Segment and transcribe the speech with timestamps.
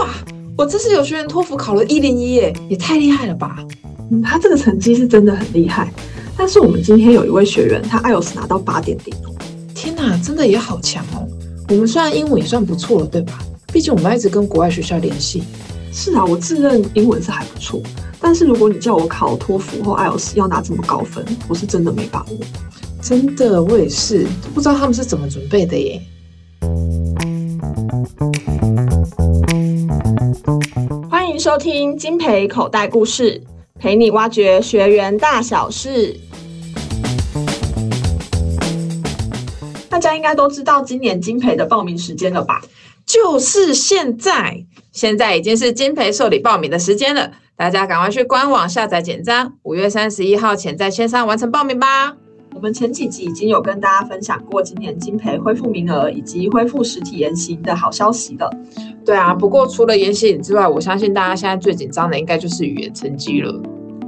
[0.00, 0.08] 哇，
[0.56, 3.56] 我这次有学员托福考了一零一耶，也太厉害了吧！
[4.10, 5.92] 嗯，他这个成绩是真的很厉害。
[6.36, 9.14] 但是我们今天有一位学员，他 IELTS 拿到八点零。
[9.74, 11.28] 天哪，真的也好强哦！
[11.68, 13.38] 我们虽然英文也算不错了，对吧？
[13.72, 15.44] 毕竟我们一直跟国外学校联系。
[15.92, 17.80] 是啊，我自认英文是还不错。
[18.20, 22.38] 但是如果你叫我考托福或 IELTS 要拿这么高分，我是真的没把握。
[23.00, 26.02] 真的，我也是，不知道他们是怎么准备的耶。
[31.34, 33.42] 迎收听金培口袋故事，
[33.80, 36.16] 陪你挖掘学员大小事。
[39.88, 42.62] 大家应该都知道今年金培的报名时间了吧？
[43.04, 47.32] 就是现在，现在已经是金培受理报名的时间了。
[47.56, 52.14] 大家赶快去官网下载简章，五月三十一号前在线上完成报名吧。
[52.54, 58.48] 我们前几集已经有跟大家分享过今年金培恢复名额以及恢复实体研习的好消息了。
[59.04, 63.54] 对啊，不过除了研习之外，我相信大家现在最紧张的应该就是语言成绩了。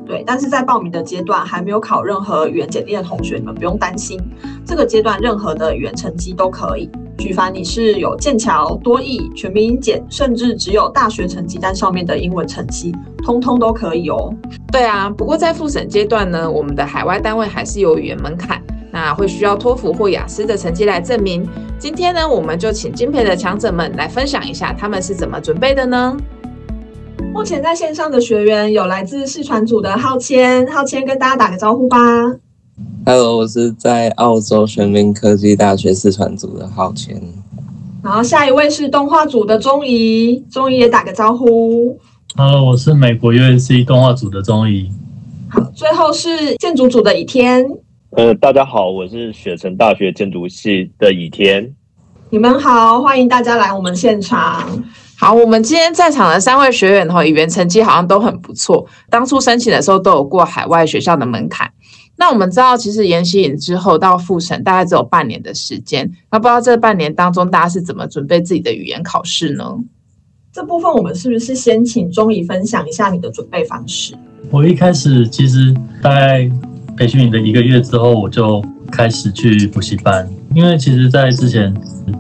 [0.06, 4.19] 对，但是在报名的阶段还没有考任何语言检定的同学，你们不用担心，
[4.64, 6.88] 这个阶段任何的语言成绩都可以。
[7.19, 12.94] 举凡你是有剑桥、多益、全民英检，甚至只有大学成绩单上面的英文成绩，
[13.25, 14.33] 通通都可以哦。
[14.70, 18.62] 对啊，不过在复审阶段呢，我们的海外单位还是有语言门槛，
[18.97, 21.47] 那会需要托福或雅思的成绩来证明。
[21.78, 26.16] 今天呢，我们就请金培的强者们来分享一下他们是怎么准备的呢？
[27.34, 31.98] 目前在线上的学员有来自视传组的浩谦，浩谦跟大家打个招呼吧。
[33.05, 37.20] Hello，我是在澳洲全民科技大学视传组的浩谦。
[38.03, 41.98] 然后下一位是动画组的钟怡，钟怡也打个招呼。
[42.34, 44.91] Hello，我是美国 UNC 动画组的钟怡。
[45.50, 47.62] 好，最后是建筑组的倚天。
[48.10, 51.74] 呃，大家好，我是雪城大学建筑系的倚天。
[52.30, 54.64] 你们好，欢迎大家来我们现场。
[55.18, 61.70] 好，我们今天在场的三位学员哈，语言成绩好像都很不错，当初申请的时候都有过海外学校的门槛。
[62.16, 66.10] 那我们知道，其实研习营之后到复审大概只有半年的时间。
[66.31, 69.76] 那不知道这半年当中，大家是怎么准备自己的语言考试呢？
[70.52, 74.14] 这部分我们是不是先请钟怡分享一下你的准备方式？
[74.50, 76.50] 我一开始其实大概
[76.96, 81.74] 培训营的一个月之后，我就开始去补习班，因为其实，在之前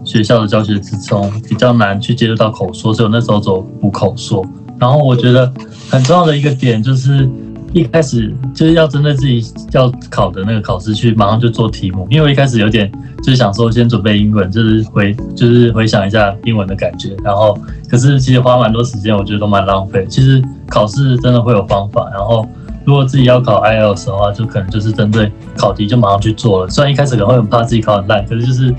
[0.04, 4.44] 学校的教学之中比较难去接触到口说，所以我那时候走补口说。
[4.78, 5.50] 然后我觉得
[5.88, 7.28] 很重要的一个点就是。
[7.72, 17.58] 一开始就是要针对自己要考的那个考试去马上就做题目，因为我一开始有点就是想说先准备英文，就是回就是回想一下英文的感觉，然后
[17.90, 20.06] 可是其实花蛮多时间，我觉得都蛮浪费。
[20.08, 22.48] 其实考试真的会有方法，然后
[22.86, 26.70] 如果自己要考 IELTS 的话，就可能就是针对考题就马上去做了。
[26.70, 28.74] 虽然一开始可能会很怕自己考很烂，可是就是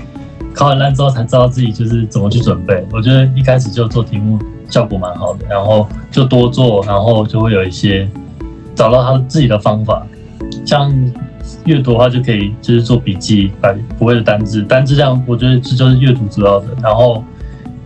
[0.52, 2.84] 考很烂之后才知道自己就是怎么去准备。
[2.92, 4.38] 我觉得一开始就做题目
[4.68, 8.08] 效果蛮好的，然后就多做，然后就会有一些。
[8.74, 10.06] 找到他自己的方法，
[10.64, 10.88] 像
[11.64, 16.66] 阅读的话就可以就是做笔记，把不会的单字，单字这样我觉得这就是阅读主要的。
[16.80, 17.24] 然后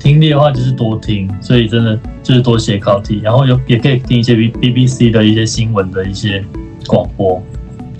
[0.02, 6.44] 听力的话就是多听，所以真的就是多写考题，然后有也可以听一些 B B B C 的一些新闻的一些
[6.88, 7.40] 广播。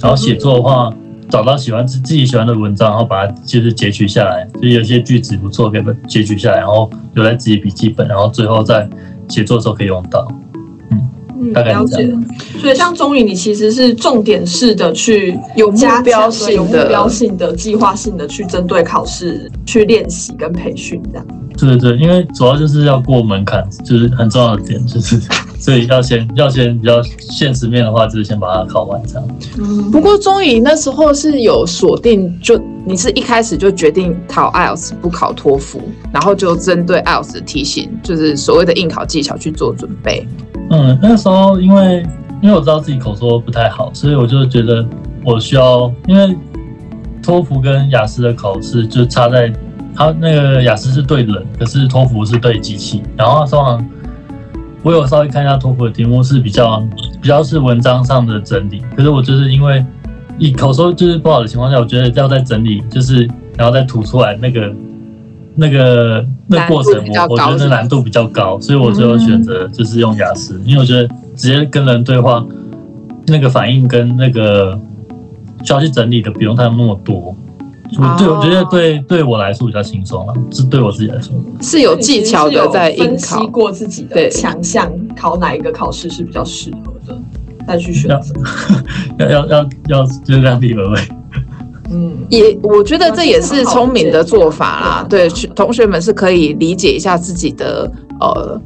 [0.00, 0.92] 然后写作的话，
[1.28, 8.88] 找到喜欢自自己喜欢的文章，然后把它就是截取下来，就有些句子不错，可以截取下来，然后留在自己笔记本，然后最后在
[9.28, 10.26] 写作的时候可以用到。
[11.42, 12.08] 嗯，了解。
[12.60, 21.26] 所以像中影，你其实是重点式的去有目标性有目标性的、计划性的去针对考试去练习跟培训这样。
[21.58, 25.20] 对对对，因为主要就是要过门槛，就是很重要的点，就是
[25.60, 29.28] 所以要先要先比较现实面的话，就是先把它考完这样。
[29.59, 35.80] 嗯，不过钟怡那时候是有锁定，就你是一开始就决定考 IELTS 不考托福，
[36.12, 40.26] 然后就针对 IELTS 的题型，就是所谓的应考技巧去做准备。
[40.75, 42.03] 嗯，那时候因为
[42.41, 44.83] 因为我知道自己口说不太好，所以我就觉得
[45.22, 46.34] 我需要，因为
[47.22, 49.53] 托福跟雅思的考试就差在，
[49.94, 53.03] 它那个雅思是对人，可是托福是对机器。
[53.19, 53.86] 然后通常
[54.83, 56.83] 我有稍微看一下托福的题目是比较
[57.21, 59.84] 比较是文章上的整理，可是我就是因为
[60.39, 63.28] 以口说就是不好的情况下，我觉得要再整理，就是
[63.59, 64.72] 然后再吐出来那个。
[65.54, 72.45] 那个那过程我，我我觉得难度比较高，所以我最后选择就是用雅思，因为我觉得直接跟人对话，
[73.27, 74.78] 那个反应跟那个
[75.65, 77.34] 需要去整理的不用太那么多。
[78.19, 87.19] 对，我觉得对对我来说比较轻松了，是对我自己来说是有技巧的，在分析过自己的强项，考哪一个考试是比较适合的，
[87.66, 88.34] 再去选择。
[89.19, 91.01] 要 要要要就是量力而为。
[91.92, 95.06] 嗯，也我觉得这也是聪明的做法啦。
[95.09, 98.60] 对，同学们是可以理解一下自己的呃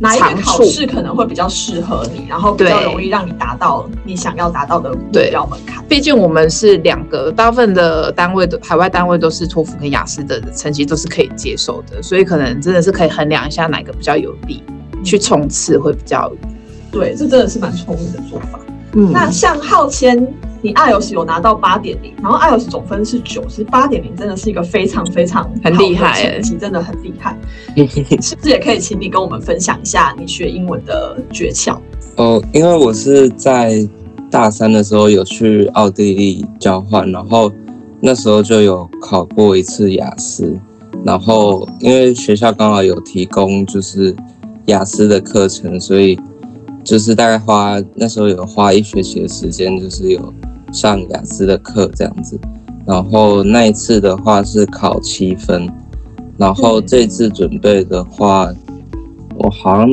[0.00, 5.84] 哪一个考试可能会比较适合你，然后比较容易让你达到你想要达到的目标门槛。
[5.88, 14.62] 毕竟我们是两个，大部分的单位的海外单位都是托福跟雅思的成绩都是可以接受的，所以可能真的是可以衡量一下哪个比较有利，
[15.04, 16.32] 去冲刺会比较。
[16.90, 18.58] 对，这真的是蛮聪明的做法。
[18.94, 20.26] 嗯，那像浩谦，
[20.62, 27.36] 你 IELTS 有拿到八点零，然后 IELTS 总分是九十，八点零真的是一个非常非常很厉害，成绩真的很厉害。
[28.20, 31.78] 是不是也可以请你跟我们分享一下你学英文的诀窍？
[32.16, 33.88] 哦，因为我是在
[34.30, 37.50] 大三的时候有去奥地利交换，然后
[38.00, 40.54] 那时候就有考过一次雅思，
[41.04, 44.14] 然后因为学校刚好有提供就是
[44.66, 46.18] 雅思的课程，所以。
[46.82, 50.32] 就是大概花那时候有花一学期的时间，就是有
[50.72, 52.38] 上雅思的课这样子。
[52.86, 55.68] 然后那一次的话是考七分，
[56.36, 58.52] 然后这次准备的话，
[59.36, 59.90] 我好像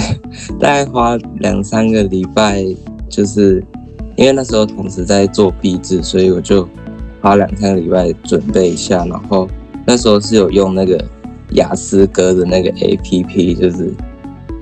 [0.60, 2.64] 大概花两三个礼拜，
[3.08, 3.64] 就是
[4.16, 6.68] 因为那时候同时在做壁纸，所以我就
[7.20, 9.04] 花两三个礼拜准备一下。
[9.06, 9.48] 然后
[9.86, 11.02] 那时候是有用那个
[11.52, 13.94] 雅思哥的那个 APP，就是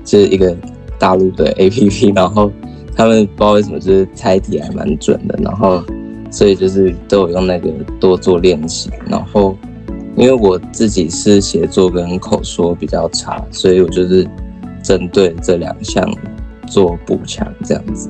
[0.03, 0.55] 就是一个。
[0.97, 2.49] 大陆的 APP，然后
[2.95, 5.83] 他们不知道为什么就是猜题还蛮准的，然后
[6.31, 7.69] 所以就是都有用那个
[7.99, 8.89] 多做练习。
[9.07, 9.57] 然后
[10.15, 14.25] 因为我自己是写作跟口说比较差，所以我就是
[14.81, 16.09] 针对这两项
[16.67, 18.09] 做补强这样子。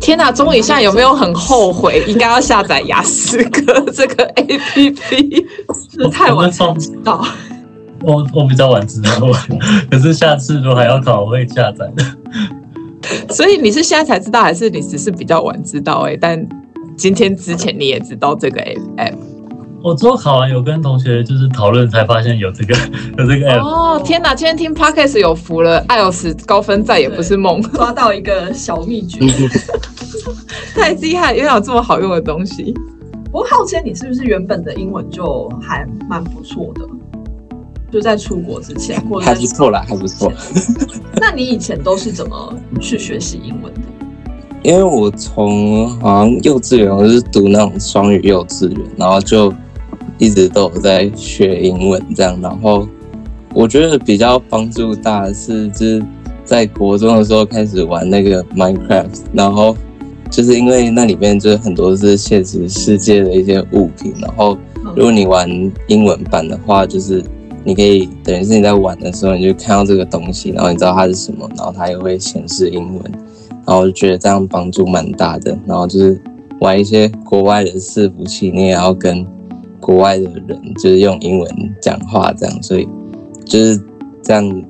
[0.00, 5.46] 天哪，终于现在有没有很后悔应该要下载雅思哥这个 APP？
[5.92, 7.24] 是太晚才知道。
[8.00, 9.10] 我我比较晚知道，
[9.88, 12.04] 可是下次如果还要考，我会下载的。
[13.30, 16.00] 所以你是现在才知道，还是你只是比较晚知道？
[16.08, 16.46] 哎，但
[16.96, 18.60] 今天之前你也知道这个
[18.96, 19.14] app？
[19.82, 22.74] 我之后考完有跟同学就是讨论，才发现有这个
[23.18, 23.64] 有这个 app。
[23.64, 24.32] 哦，天哪！
[24.32, 29.18] 今天听 podcast 有福了，IELTS 高分再也不是梦，抓到一个小秘诀，
[30.74, 31.34] 太厉害！
[31.34, 32.72] 原来有这么好用的东西。
[33.24, 36.86] 不过浩谦，你是不是原本的英文就还蛮不错的？
[37.92, 40.32] 就在出国之前，或者还不错啦，还不错。
[41.20, 43.80] 那你以前都是怎么去学习英文的？
[44.64, 49.52] 因为我从好像幼稚园，我是读那种双语幼稚园，然后就
[50.16, 52.40] 一直都有在学英文这样。
[52.40, 52.88] 然后
[53.52, 56.02] 我觉得比较帮助大的是，就是
[56.46, 59.76] 在国中的时候开始玩那个 Minecraft，然后
[60.30, 64.56] 就是因为那里面就是很多是现实世界的一些物品，然后
[64.96, 65.46] 如果你玩
[65.88, 67.22] 英文版的话，就是。
[67.64, 73.02] 你可以等于是你在玩的时候，你就看到这个东西，然后你知道它是什么，然后它也会显示英文，
[73.66, 75.56] 然后我就觉得这样帮助蛮大的。
[75.66, 76.20] 然后就是
[76.60, 79.24] 玩一些国外的伺服器，你也要跟
[79.80, 81.48] 国外的人就是用英文
[81.80, 82.88] 讲话，这样，所以
[83.44, 83.80] 就是
[84.22, 84.64] 这样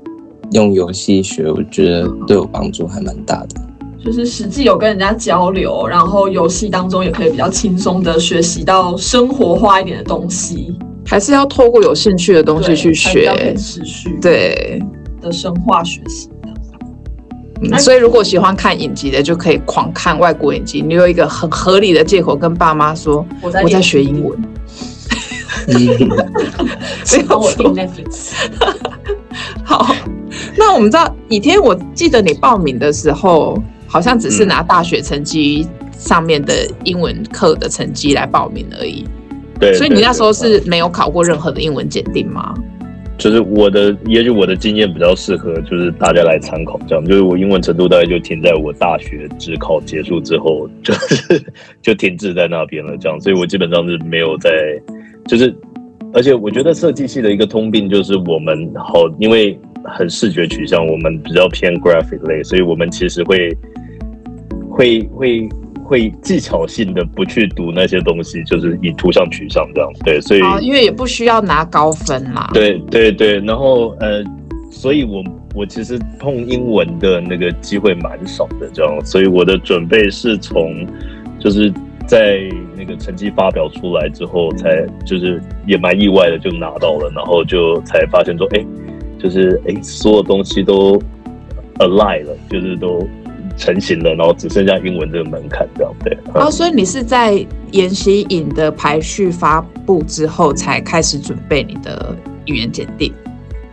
[0.52, 3.60] 用游戏学，我觉得对我帮助还蛮大的。
[4.04, 10.74] 就是实际有跟人家交流，然后游戏当中也可以比较轻松的学习到生活化一点的东西。
[11.12, 14.82] 还是要透过有兴趣的东西去学，持续对
[15.20, 16.48] 的深化学习的。
[17.60, 20.80] 嗯，所以如果喜欢看影集的，就可以狂看外国影集。
[20.80, 24.42] 你有一个很合理的借口跟爸妈说我在我在学英文。
[27.04, 28.32] 所以我听 Netflix。
[29.62, 29.94] 好，
[30.56, 39.04] 那我们知道以天，我记得你报名的时候，好像只是拿大学成绩上面的英文课的成绩来报名而已。
[39.60, 42.54] 对，所以你那时候是没有考过任何的英文检定吗？
[43.18, 47.04] 就是我的，也许我的经验比较适合，就是大家来参考这样。
[47.04, 51.40] 就是我英文程度大概就停在我大学职考结束之后，就是
[51.80, 53.20] 就停滞在那边了这样。
[53.20, 54.50] 所以我基本上是没有在，
[55.28, 55.54] 就是
[56.12, 63.56] 而且我觉得设计系的一个通病就是我们好，因为很视觉取向，我们比较偏 graphic 类，所以我们其实会
[64.68, 65.48] 会会。
[65.92, 72.48] 会技巧性的不去读那些东西，就是以图像取向这样，对，所以因为也不需要拿高分嘛。
[72.54, 74.24] 对对对，然后呃，
[74.70, 75.22] 所以我
[75.54, 80.86] 我其实碰英文的那个机会蛮少的，这样，所以我的准备是从
[81.38, 81.70] 就是
[82.06, 82.40] 在
[82.74, 88.64] 那个成绩发表出来之后，才就是也蛮意外的就拿到了，然后就才发现说，哎，
[89.18, 90.98] 就是哎，所有东西都
[91.80, 93.06] align 了，就是都。
[93.56, 96.16] 成型了，然后只剩下英文这个门槛，这样对。
[96.34, 102.14] 哦，所以你是在研习营的排序发布之后才开始准备你的
[102.46, 103.12] 语言检定？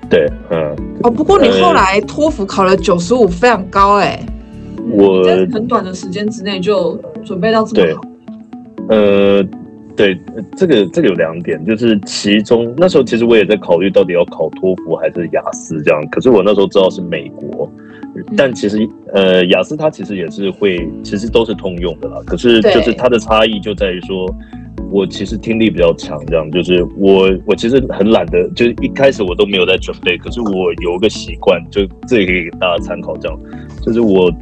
[0.09, 0.75] 对，嗯。
[1.03, 4.19] 哦，不过你后来托福考了九十五，非常高哎。
[4.91, 8.01] 我在很短的时间之内就准备到这么好。
[8.89, 9.43] 呃，
[9.95, 10.19] 对，
[10.55, 17.71] 这个这个有两点，就是其中那时候其实我也在考虑到底要考托福还是雅思这样，可是我那时候知道是美国，
[18.37, 24.27] 但其实呃雅思它其实也是会，其实都是通用的啦，可是就是它的差异就在于说。
[24.91, 33.39] 我其实听力比较强，这样就是我我其实很懒得，就是一开始我都没有在准备，可是我有一个习惯，就这也可以给大家参考，这样
[33.83, 34.33] 就是我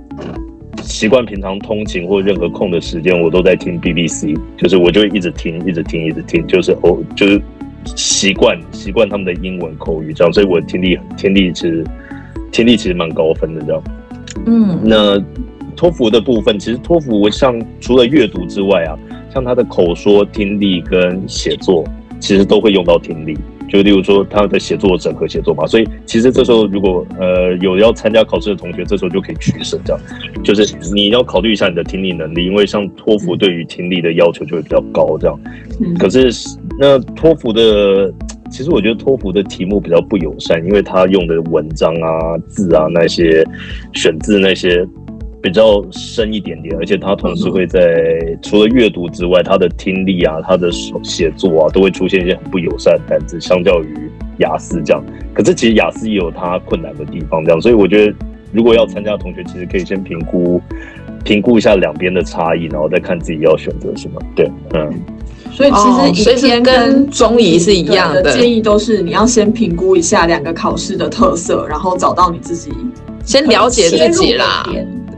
[0.84, 7.42] 习惯平常通勤或任何空的时间，我都在听 BBC，就是我就一直听，一直听，一直听，就是哦，就是
[7.84, 11.84] 习惯习惯他们的英文口语这样，所以我听力听力其实
[12.58, 13.84] 听力其实蛮高分的这样。
[14.48, 15.24] 嗯，那
[15.76, 18.98] 托福的部分，其实托福像除了阅读之外啊。
[19.32, 21.84] 像他的口说、听力跟写作，
[22.20, 23.38] 其实都会用到听力。
[23.70, 30.02] 就例如说他的写作整合写作嘛，所以其实这时候如果呃有要参加考试的同学，这时候就可以取舍，这样
[30.44, 35.38] 就是你要考虑一下你的听力能力，因为像托福对于听力的要求就会比较高，这样。
[36.00, 36.32] 可是
[36.80, 38.12] 那托福的，
[38.50, 43.46] 其实我觉得托福的题目比较不友善，因为他用的文章啊、字啊那些
[43.94, 44.88] 选字那些。
[45.40, 47.80] 比较深一点点，而且他同时会在
[48.42, 50.70] 除了阅读之外，他的听力啊、他的
[51.04, 55.02] 写作啊，都会出现一些很不友善的单词，相较于雅思这样。
[55.34, 57.62] 可是其实雅思也有它困难的地方，这样。
[57.62, 58.14] 所以我觉得，
[58.52, 60.60] 如果要参加的同学，其实可以先评估
[61.24, 64.20] 评估一下两边的差异，然后再看自己要选择什么。
[64.36, 64.92] 对，嗯。
[65.58, 65.72] 所以
[66.14, 72.72] 其实以前跟中仪是一样的建议，都是你要先评估一下两个考试的特色，然后找到你自己
[73.26, 74.64] 先了解自己啦。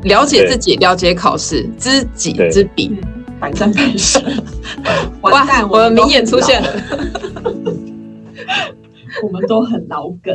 [0.03, 2.89] 了解自己，了解考试，知己知彼，
[3.38, 4.24] 百战百胜。
[5.19, 6.69] 完蛋，我的名言出现了。
[9.22, 10.34] 我们都很老梗。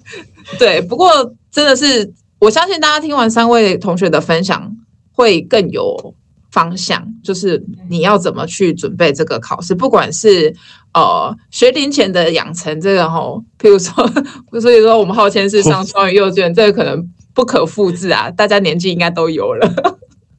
[0.58, 1.10] 对，不过
[1.50, 4.74] 真的是，我相信大家听完三位同学的分享，
[5.12, 6.14] 会更有
[6.52, 10.54] 方向，就是你要怎么去准备这个考试，不管是
[10.94, 14.08] 呃学龄前的养成这个吼，譬如说，
[14.60, 17.10] 所以说我们浩谦是上双语幼稚园，这个可能。
[17.34, 18.30] 不可复制啊！
[18.30, 19.66] 大家年纪应该都有了。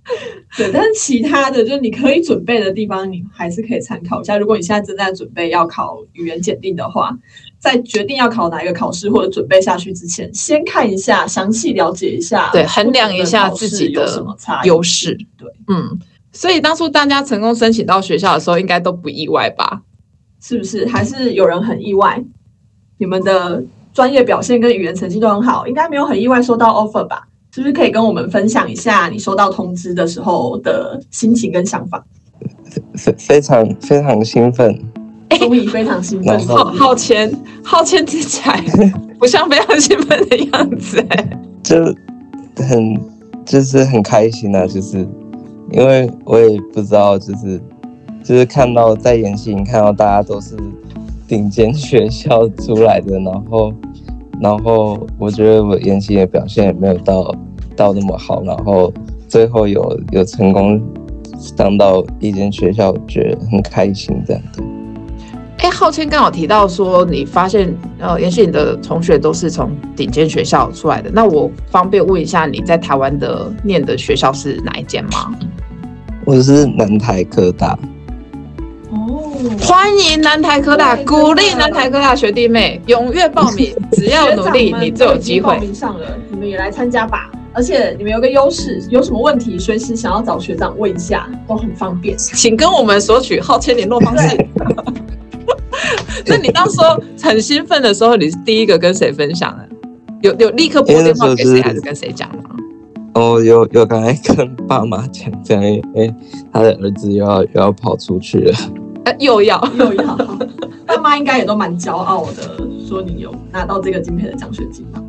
[0.57, 4.37] 对，但是其他的，就是你可以准备的地方，你还是可以参考一下。
[4.37, 7.17] 如果你现在正在准备要考语言检定的话，
[7.59, 14.05] 在决定要考哪一个考试或者准备下去之前，先看一下，详细了解一下，对，衡量一下自己的
[14.65, 15.17] 优势。
[15.37, 15.99] 对，嗯，
[16.31, 19.81] 所以当初大家成功申请到学校的时候，应该都不意外吧？
[20.41, 20.85] 是不是？
[20.85, 22.23] 还是有人很意外？
[22.97, 23.63] 你们的？
[23.93, 27.27] 专业表现跟语言成绩都很好，应该没有很意外收到 offer 吧？
[27.53, 32.03] 是不是可以跟我们分享一下你收到通知的时候的心情跟想法？
[32.95, 34.75] 非非常非常兴奋，
[35.39, 37.31] 终于非常兴奋，浩浩谦
[37.63, 38.59] 浩谦听起来
[39.19, 41.29] 不像非常兴奋的样子，哎，
[41.61, 41.75] 就
[42.55, 42.99] 很
[43.45, 45.07] 就是很开心啊，就是
[45.71, 47.61] 因为我也不知道，就是
[48.23, 50.57] 就是看到在研习营看到大家都是。
[51.25, 53.73] 顶尖学校出来的，然后，
[54.41, 57.33] 然后我觉得我研习的表现也没有到
[57.75, 58.91] 到那么好，然后
[59.27, 60.81] 最后有有成功
[61.37, 64.63] 上到一间学校，觉得很开心这样的。
[65.59, 75.33] 哎，浩谦刚好提到说，你发现呃也许你的同学都是从顶尖学校出来的，那我方便问一下你在台湾的念的学校是哪一间吗？
[76.25, 77.77] 我是南台科大。
[78.89, 79.21] 哦
[79.61, 85.55] 欢迎南台科大，鼓励南台科大学弟妹踊跃报名，只要努力，你就有机会。
[85.55, 87.29] 报名上了，你们也来参加吧。
[87.53, 92.17] 而且你们有个优势，有什么问题随时想要找学长问一下，都很方便。
[92.17, 94.47] 请跟我们索取浩谦联络方式。
[96.25, 96.77] 那 你当时
[97.21, 99.69] 很兴奋的时候，你是第一个跟谁分享的？
[100.21, 102.49] 有有立刻拨电话给谁，还是跟谁讲吗？
[103.13, 106.11] 哦，有有刚才跟爸妈讲，这样，因 为
[106.51, 108.57] 他的儿子又要又要跑出去了。
[109.05, 110.15] 呃，又要又要，
[110.87, 112.57] 爸妈应该也都蛮骄傲的，
[112.87, 115.02] 说你有拿到这个精培的奖学金吧？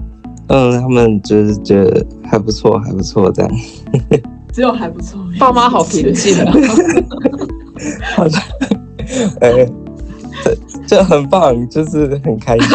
[0.48, 3.50] 嗯，他们就是觉得还不错，还不错这样。
[4.52, 6.52] 只有还不错，爸妈好平静啊。
[8.16, 8.38] 好的，
[9.40, 9.72] 哎、欸，
[10.44, 12.68] 这这很棒，就是很开心。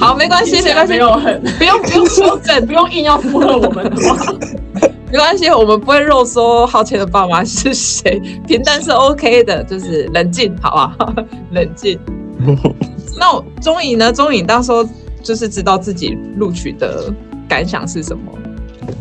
[0.00, 4.32] 好，没关系，没关系，不用很，不用不用说正，不用硬要附和我们的话。
[5.12, 11.14] 没关系，我们不会肉说浩谦的爸妈是谁，平淡是 OK 的，就是冷静，好不好？
[11.52, 11.98] 冷静。
[13.18, 14.10] 那中颖呢？
[14.10, 14.82] 中颖到时候
[15.22, 17.12] 就是知道自己录取的
[17.48, 18.22] 感想是什么？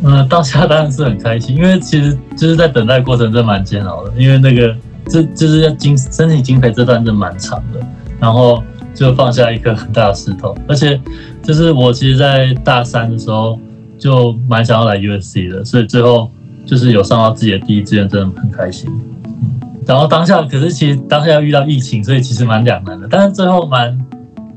[0.04, 4.76] 嗯，当下当然是很开心，因为其实就是在等待过程真蛮煎熬的，因为那个
[5.08, 7.80] 这就是要经申请经培这段真蛮长的，
[8.20, 8.64] 然后
[8.94, 11.00] 就放下一颗很大的石头，而且
[11.42, 13.60] 就是我其实，在大三的时候。
[14.02, 16.28] 就蛮想要来 USC 的，所以最后
[16.66, 18.90] 就是有上到自己的第一志愿，真的很开心。
[19.86, 23.08] 然后当下，可是其实当下要遇到疫情，所以其实蛮两难的。
[23.08, 23.96] 但是最后蛮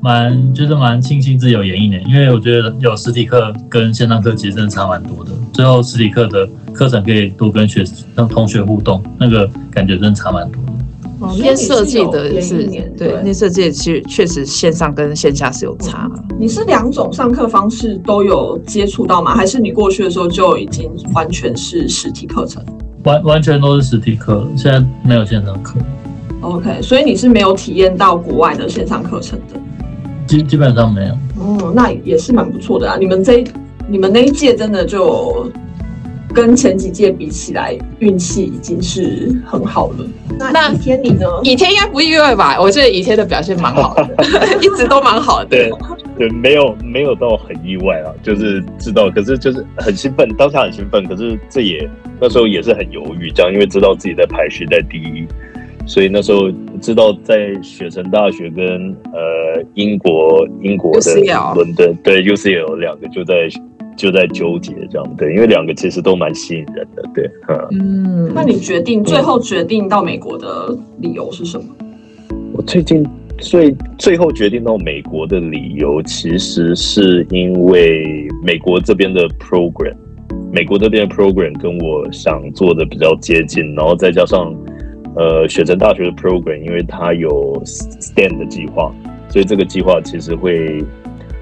[0.05, 5.31] 蛮觉得蛮庆幸自己有延一年，因为我觉得有实体课跟线上课其实真的差蛮多的。
[5.51, 7.83] 最后实体课的课程可以多跟学
[8.15, 11.35] 让同学互动，那个感觉真的差蛮多的。
[11.37, 12.67] 念设计的也是
[12.99, 16.07] 对，那设计其实确实线上跟线下是有差。
[16.39, 19.35] 你是两种上课方式都有接触到吗？
[19.35, 22.63] 还是你过去的时候就已经完全是实体课程？
[23.05, 25.81] 完完全都是实体课，现在没有线上课。
[26.43, 29.59] OK，所以你是没有体验到国外的线上课程的？
[30.27, 31.15] 基基本上没有。
[31.39, 32.97] 哦，那也是蛮不错的啊！
[32.99, 33.45] 你们这一
[33.89, 35.51] 你们那一届真的就
[36.33, 40.07] 跟前几届比起来，运气已经是很好了。
[40.53, 41.27] 那倚天你呢？
[41.43, 42.61] 以天应该不意外吧？
[42.61, 44.09] 我觉得以天的表现蛮好的，
[44.61, 45.47] 一直都蛮好的。
[45.51, 45.71] 对
[46.17, 51.89] 对，没有没有到很意外啊，就是知道，可是就是很兴奋，当下很兴奋，可是这也。
[52.21, 55.27] 那时候也是很犹豫，这样，因为知道自己在排序在第一，
[55.87, 56.51] 所以那时候
[56.81, 58.67] 知道在雪城大学跟
[59.13, 61.15] 呃英国英国的
[61.55, 63.49] 伦敦对 UCL 两个就在
[63.97, 67.31] 就在纠结这样，对，因为两个其实都蛮吸引人的，对，
[67.79, 71.65] 嗯，那你决定最后决定到美国的理由是什么？
[72.53, 73.07] 我最近
[73.39, 79.95] 最最后决定到美国的理由，其实是因为美国这边的 program。
[80.53, 84.55] 美国这边的 program 跟我想做的比较接近，然后再加上，
[85.17, 88.93] 呃，雪城大学的 program，因为它有 stand 的计划，
[89.29, 90.83] 所以这个计划其实会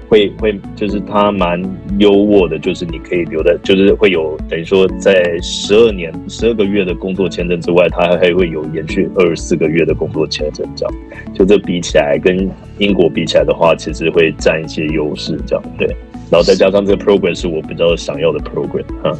[0.07, 1.59] 会会就是它蛮
[1.97, 10.93] 优渥的，就是你可以留在，就是会有等于说在十二年十二个月的工作签证之外，它还会有延续二十四个月的工作签证，这样，
[11.33, 15.87] 就这比起来跟英国比起来的话，其实会占一些优势，这样对。
[16.29, 19.11] 然后再加上这个 program 是我比较想要的 program 哈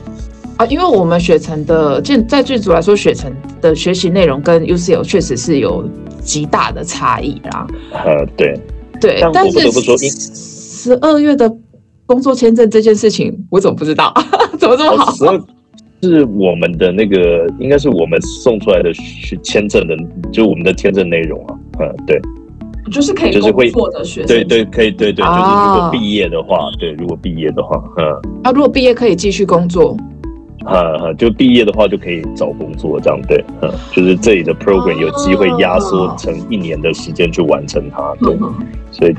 [0.58, 3.32] 啊，因为我们雪城的建在剧组来说，雪城
[3.62, 5.88] 的学习内容跟 UCL 确实是有
[6.22, 7.68] 极大的差异啦。
[7.92, 8.54] 呃，对
[9.02, 9.60] 对，但是
[10.10, 11.52] 十二月的
[12.06, 14.14] 工作签证这件事情，我怎么不知道？
[14.60, 15.12] 怎么这么好？
[15.14, 15.42] 十二
[16.02, 18.92] 是我们的那个，应该是我们送出来的
[19.42, 19.96] 签证的，
[20.32, 21.56] 就我们的签证内容啊。
[21.80, 22.22] 嗯，对。
[22.92, 25.14] 就是可以工作的学生，对对，可以对
[30.66, 38.38] 对，就是如果毕业的话，对，如果毕业的话，嗯，啊，如果毕业可以继续工作，啊就毕业的话就可以找工作，这样对，嗯，就是这里的 program 有机会压缩成一年的时间去完成它，对，
[38.92, 39.16] 所以，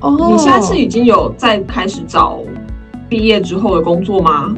[0.00, 2.40] 哦，你现在是已经有在开始找
[3.08, 4.54] 毕业之后的工作吗？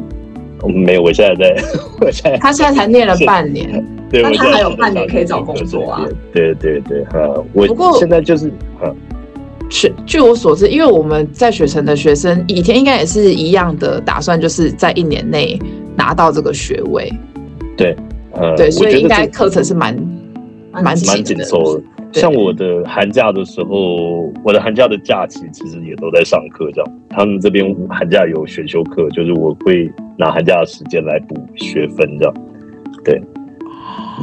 [0.66, 1.62] 没有，我现在在，
[2.00, 3.82] 我现在他现在才念了半年。
[4.10, 6.04] 对，那他还有半年可以找工作啊！
[6.34, 8.94] 对对对，呃，我不过现在就是，呃，
[9.70, 15.56] 据据我所知，因为我们在雪城的学生，以前应该也是一样的打算，就是在一年内
[15.96, 17.12] 拿到这个学位。
[17.76, 17.96] 对，
[18.32, 19.94] 呃，对，所以应该课程是蛮
[20.72, 21.82] 蛮蛮紧凑的。
[22.12, 26.98] 像我的寒假的时候，我的寒假的假期其实也都在上课，这样。
[27.08, 32.34] 他们这边寒假有选修课，就是我会拿寒假的时间来补学分，这样。
[33.04, 33.20] 对。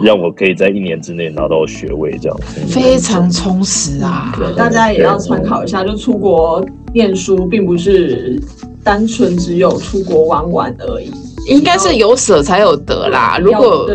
[0.04, 4.32] 让我可以在一年之内拿到学位，这样非常充实啊！
[4.38, 8.40] 对，大家也要参考一下，就出国念书，并不是
[8.84, 11.12] 单纯只有出国玩玩而已，
[11.48, 13.40] 应该是有舍才有得啦。
[13.42, 13.90] 如果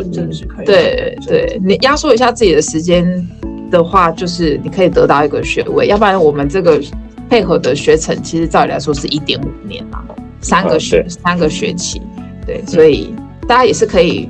[0.64, 3.04] 对对，你压缩一下自己的时间
[3.70, 5.86] 的话，就是你可以得到一个学位。
[5.86, 6.80] 要不然我们这个
[7.28, 10.02] 配合的学程，其实照理来说是一点五年啦，
[10.40, 12.00] 三个学三个学期，
[12.46, 13.14] 对，所以
[13.46, 14.28] 大家也是可以。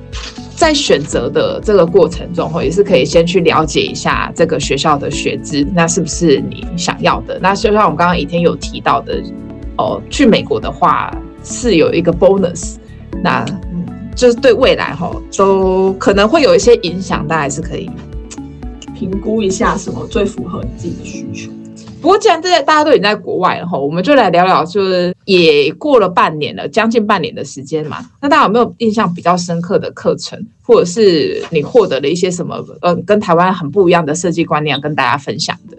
[0.54, 7.37] 在选择的这个过程中，也是可以先去了解一下这个学校的学制，那是不是你想要的？
[7.42, 9.20] 那就像我们刚刚以天有提到的，
[9.76, 12.76] 哦，去美国的话是有一个 bonus，
[13.22, 13.44] 那
[14.14, 17.90] 就是对未来哈都可能会有一些影响，大家还是可以
[18.94, 21.51] 评估一下什么最符合你自己的需求。
[22.01, 27.98] 不过，既然这些大家都已经在国外了哈，我们就来聊聊，就是也过了半年了，将近半年的时间嘛。
[28.20, 35.77] 那大家有没有印象比较深刻的课程，或者是你获得了一些什么呃，跟台湾很不一样的设计观念，跟大家分享的？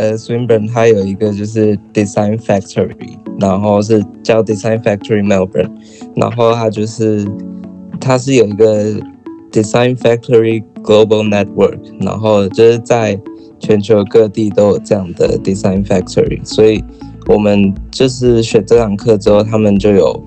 [0.00, 5.70] 呃，Swinburne 它有一个就是 Design Factory，然后是叫 Design Factory Melbourne，
[6.16, 7.26] 然后它就是
[8.00, 8.94] 它是有一个
[9.52, 13.20] Design Factory Global Network，然后就是在。
[13.62, 16.82] 全球各地都有这样的 design factory，所以
[17.26, 20.24] 我们就是选这堂课之后，他们就有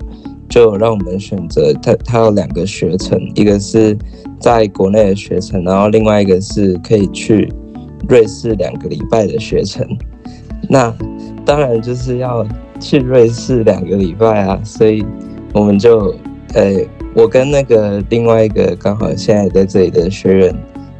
[0.48, 3.98] 就有让我们选择，它，它有两个学程，一个是
[4.38, 7.52] 在国内的学程，然后另外一个是可以去
[8.08, 9.86] 瑞士两个礼拜的学程。
[10.68, 10.94] 那
[11.44, 12.46] 当然就是要
[12.80, 15.04] 去瑞士两个礼拜啊，所以
[15.52, 16.14] 我们就
[16.54, 16.76] 呃，
[17.14, 20.54] 我跟那个另外一个刚好现在在这里的学员。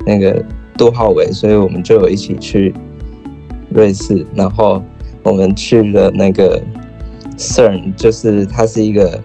[0.06, 0.44] 那个
[0.76, 2.74] 杜浩伟，所以我们就有一起去
[3.70, 4.82] 瑞士，然后
[5.22, 6.62] 我们去了那个
[7.38, 9.18] CERN，就是它是一个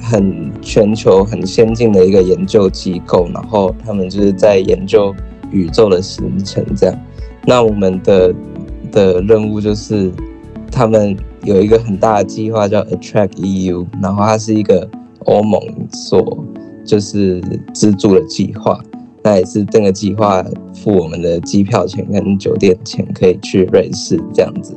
[0.00, 5.12] 很全球很先进的一个研究机构，然后他们就是在研究
[5.50, 6.96] 宇宙的形成这样。
[7.44, 8.32] 那我们的
[8.92, 10.12] 的任务就是，
[10.70, 14.88] 他们有一个很大的计划叫 Attract EU，然后它是一个
[15.24, 15.60] 欧盟
[15.92, 16.44] 所
[16.84, 17.42] 就是
[17.74, 18.80] 资助的计划，
[19.24, 24.72] 那也是这个计划付我们的机票钱跟酒店钱，可以去瑞士这样子。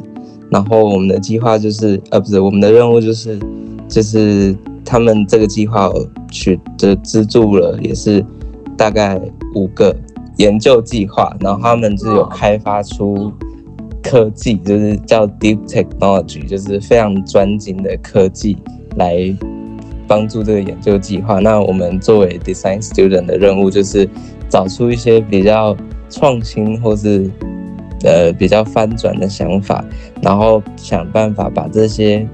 [0.50, 3.40] 然后我们的计划就是，呃，不是我们的任务就是，
[3.88, 5.90] 就是他们这个计划
[6.32, 8.26] 取得资助了，也是
[8.76, 9.22] 大概
[9.54, 9.96] 五个。
[10.38, 13.32] 研究计划，然后他们就有开发出
[14.04, 18.58] 科技，就是叫 Deep Technology，就是非常专精的科技
[18.98, 19.34] 来
[20.08, 21.40] 帮助这个研究计划。
[21.40, 24.08] 那我们作为 Design Student 的任务就是
[24.50, 25.76] 找出一些比较
[26.10, 27.32] 创新或是
[28.04, 29.86] 呃比较翻转的想法，
[30.22, 32.28] 然后想办法把这些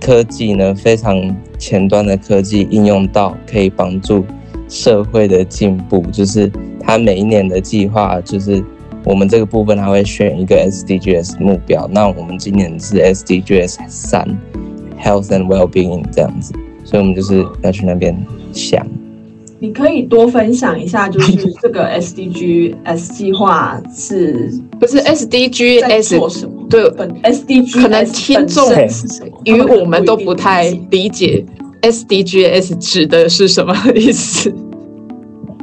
[0.00, 4.24] 科技呢，非常前端的科技应用到可以帮助
[4.68, 6.52] 社会的进步，就是。
[6.88, 8.64] 他每一年的计划就是
[9.04, 11.86] 我们这个部分，他会选一个 SDGs 目标。
[11.92, 14.26] 那我们今年是 SDGs 三
[14.98, 18.16] ，Health and Wellbeing 这样子，所以我们就是要去那边
[18.54, 18.86] 想。
[19.58, 26.66] 你可以多分享一下，就是这个 SDGs 计划是不是 SDGs 做什么？
[26.70, 26.84] 对
[27.22, 28.72] ，SDGs 可能听众
[29.44, 31.44] 与我们都不太理解
[31.82, 34.50] SDGs 指的是什么意思。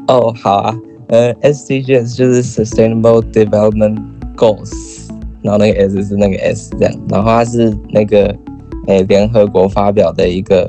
[0.07, 0.77] 哦，好啊。
[1.07, 3.99] 呃，SDGs 就是 Sustainable Development
[4.35, 5.07] Goals，
[5.43, 8.35] 然后那个 S 是那个 S 这样，然后它是那个
[8.87, 10.67] 诶联合国发表的一个，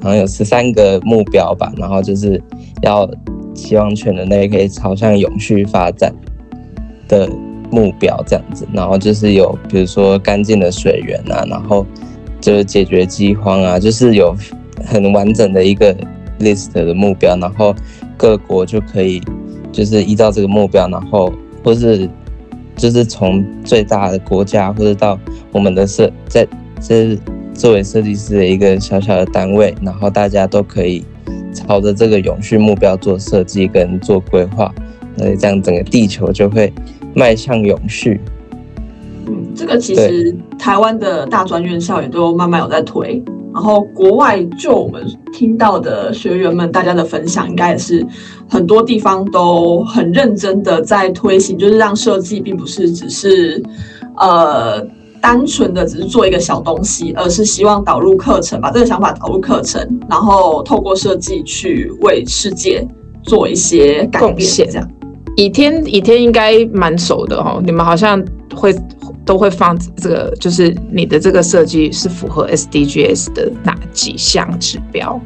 [0.00, 2.42] 好像有十三个目标吧，然后就是
[2.80, 3.06] 要
[3.54, 6.10] 希望全人类可以朝向永续发展
[7.06, 7.28] 的
[7.70, 11.84] 目标这样子，然后就是有比如说干净的水源啊，然后
[12.40, 14.34] 就是解决饥荒啊，就是有
[14.86, 15.94] 很完整的一个
[16.38, 17.74] list 的目标，然后
[18.16, 19.20] 各国就可以。
[19.72, 21.32] 就是依照这个目标，然后
[21.64, 22.08] 或是
[22.76, 25.18] 就是从最大的国家，或者到
[25.52, 26.46] 我们的设在
[26.80, 27.18] 这
[27.52, 31.04] 作为设计师的一个小小的单位，然后大家都可以
[31.52, 34.72] 朝着这个永续目标做设计跟做规划，
[35.16, 36.72] 那这样整个地球就会
[37.14, 38.20] 迈向永续。
[39.26, 43.22] 嗯，这个其实台湾的大专院校也都慢慢有在推。
[43.52, 48.06] 然后国外就我们听到的学员们，大家的分享应该也是
[48.48, 53.62] 很多地方都很认真的在推行，就是让设计并不是只是
[54.16, 54.80] 呃
[55.20, 62.86] 单纯的只是做一个小东西，而是希望导入课程，把这个想法导入课程，然后透过设计去为世界
[63.24, 64.48] 做一些改变。
[64.48, 64.88] 这样，
[65.36, 68.72] 倚天倚天应该蛮熟的哦，你们好像会。
[69.30, 75.20] 都会放这个，就是你的这个设计是符合 SDGs 的哪几项指标？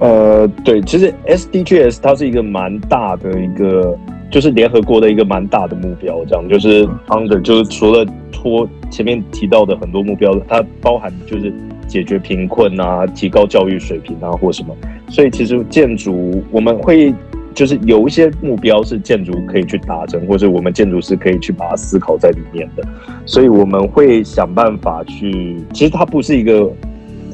[0.00, 3.94] 呃，对，其实 SDGs 它是一个蛮大的一个，
[4.30, 11.52] 就是联合国的一个蛮大的目标，这样就是 under 就是除了脱前面提到的很多目标，它包含就是
[11.86, 14.74] 解决贫困啊，提高教育水平啊，或什么，
[15.10, 17.14] 所以其实建筑我们会。
[17.56, 22.86] 就是有一些目标是建筑可以去达成，或者我们建筑师可以去把它思考在里面的，
[23.24, 25.56] 所以我们会想办法去。
[25.72, 26.70] 其实它不是一个，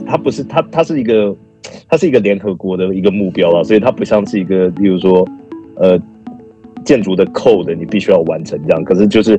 [0.06, 1.34] 它不是它，它是一个，
[1.88, 5.28] 它是一个联合国的一个目标啊，所以它不像是一个，例如说，
[5.74, 6.00] 呃，
[6.84, 9.38] 建筑的 code 你必须要完成这样，可是就是。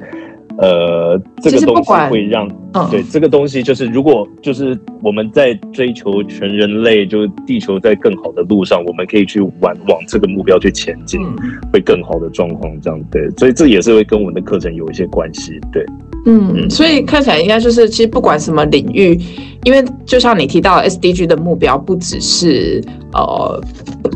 [0.59, 11.35] 呃，这个东西会让，嗯、对这个东西就是，如果就是我们在追求全人类，就是地球在更好的路上，我们可以去往往这个目标去前进，嗯、
[11.71, 15.85] 会更好的状况这样对，所以这也是会跟我们的课程有一些关系，对。
[16.25, 19.19] 嗯，所以看起来应该就是，其实不管什么领域，
[19.63, 23.61] 因为就像你提到 SDG 的目标，不只是呃，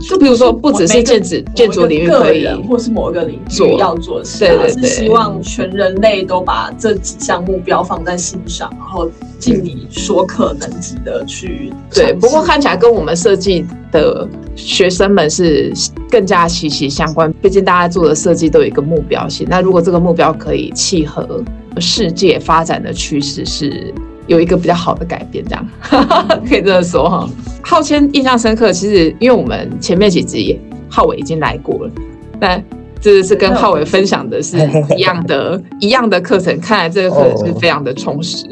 [0.09, 12.13] 就比如说不只是建筑建筑领域可以，或是某一个领域要做的事，对对对，而是希望全人类都把这几项目标放在心上，然后尽你所可能及的去对。
[12.13, 15.71] 不过看起来跟我们设计的学生们是
[16.09, 19.47] 更加息息相关，毕竟大家做的设计都有一个目标性。
[19.49, 21.41] 那如果这个目标可以契合。
[21.79, 23.93] 世界发展的趋势是
[24.27, 25.67] 有一个比较好的改变，这样
[26.47, 27.27] 可以这么说哈。
[27.63, 30.59] 浩谦印象深刻，其实因为我们前面几集也
[30.89, 31.91] 浩伟已经来过了，
[32.39, 32.63] 但
[33.01, 34.57] 这是跟浩伟分享的是
[34.95, 38.45] 一样的， 一样的课程，看来这个课程是非常的充实。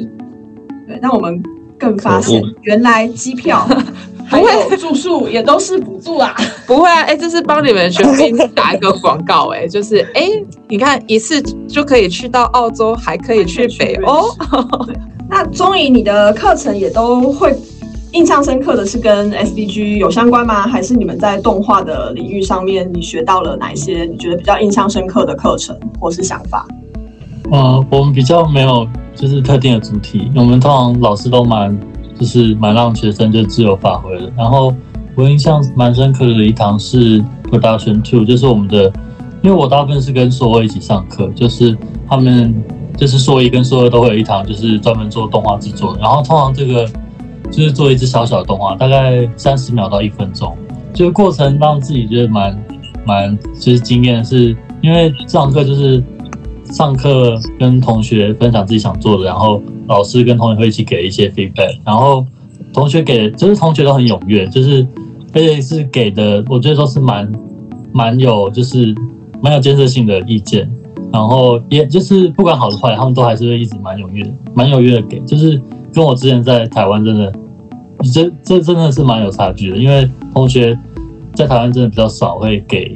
[0.88, 1.42] 对，那我们
[1.80, 3.68] 更发现原来机票
[4.28, 6.36] 还有住宿也都是补助啊。
[6.68, 14.30] 不会啊，哎、欸，这是帮你们学兵打一个广告、欸，哎，就是哎、欸，你看一次就可以去到澳洲，还可以去北欧。
[15.30, 17.56] 那钟颖，你的课程也都会
[18.12, 20.68] 印象深刻的是跟 SDG 有相关吗？
[20.68, 26.66] 还是你们在动画的领域上面，你学到了哪一些你觉得比较印象深刻的课程或是想法？
[27.52, 31.78] 呃，我们比较没有就是特定的主题，我们通常老师都蛮
[32.20, 34.32] 就是蛮让学生就自由发挥的。
[34.38, 34.74] 然后
[35.16, 38.92] 我印象蛮深刻的一堂是 Production Two，就是我们的，
[39.42, 42.54] 因为我大部分是跟硕二一起上课，就是他们
[42.98, 45.98] 就是硕一跟硕二都会有一堂，就是专门做动画制作。
[46.00, 46.88] 然后通常这个
[47.52, 50.56] 就是做一支小小的动画，大概三十秒到一分钟，
[50.94, 52.66] 这个过程让自己觉得蛮
[53.06, 56.04] 蛮就是惊艳，是因为这堂课就是。
[56.72, 62.26] 上课跟同学分享自己想做的，然后老师跟同学会一起给一些 feedback，然后
[62.74, 64.86] 同学给就是同学都很踊跃，就是
[65.32, 67.32] 而且是给的，我觉得都是蛮
[67.94, 68.94] 蛮有就是
[69.44, 70.68] 蛮有建设性的意见，
[71.16, 75.62] 然后也就是不管好的坏，他们都还是会一直蛮踊跃，蛮踊跃的给，就是
[75.94, 77.32] 跟我之前在台湾真的，
[78.14, 80.78] 这这真的是蛮有差距的，因为同学
[81.34, 82.94] 在台湾真的比较少会给。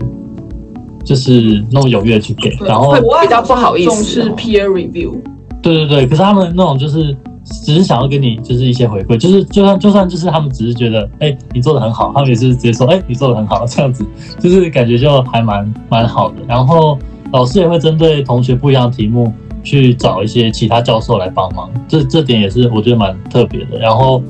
[1.06, 5.18] 就是那种踊跃去给，然后比较不好意思，是 peer review。
[5.60, 7.18] 对对对，可是他们那种就是
[7.64, 14.06] 只是想要给你就是一些回馈，就是就算就算就是他们只是觉得哎、欸、你做的很好，他们也是直接说哎、欸、你做的很好这样子，
[14.40, 16.36] 就是感觉就还蛮蛮好的。
[16.48, 17.00] 然后
[17.32, 23.78] 老师也会针对同学不一样的题目去找一些其他教授来帮忙，这这点也是我觉得蛮特别的。
[23.78, 24.22] 然后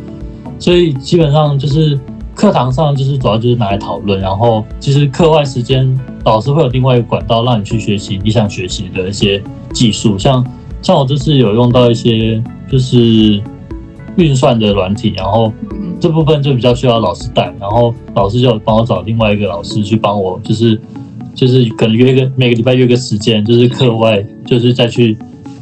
[0.58, 2.00] 所以基本上就是。
[2.36, 10.42] 课堂上就是主要就是拿来讨论，然后其实课外时间老师会有另外一个管道让你去学习你想学习的一些技术，像
[10.82, 13.44] 像我这次有用到一些就是
[14.16, 15.52] 运算的软体，然后
[16.00, 20.80] 这部分就比较需要老师带，然后老师就帮我找另外一个老师去帮我，就是
[21.40, 25.18] 就是可能约个每个礼拜约个时间，就是课外就是再去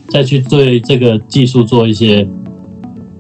[0.10, 2.28] 再去对这个技术做一些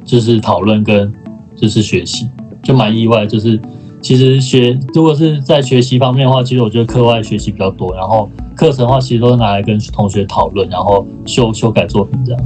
[0.03, 1.13] 就是讨论跟
[1.55, 2.27] 就是学习。
[2.63, 3.61] 就蛮意外，就是
[4.01, 12.41] 其实学如果是在学习方面的话，其实我觉得课外学习比较多，然后课程的话其实都是拿来跟同学讨论，然后修修改作品这样。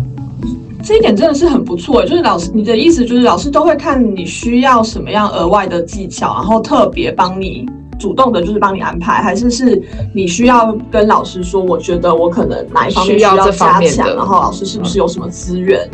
[0.83, 7.65] 这一点真的是很不错，就是老师，你的意思就是老师都会看你需要什么样额外的技巧，然后特别帮你
[8.01, 9.81] 主动的，就是帮你安排，还是是
[10.13, 15.87] 你需要跟老师说，我觉得我可能哪一方面需要加强，然后老师是不是有什么资源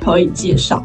[0.00, 0.82] 可以介绍？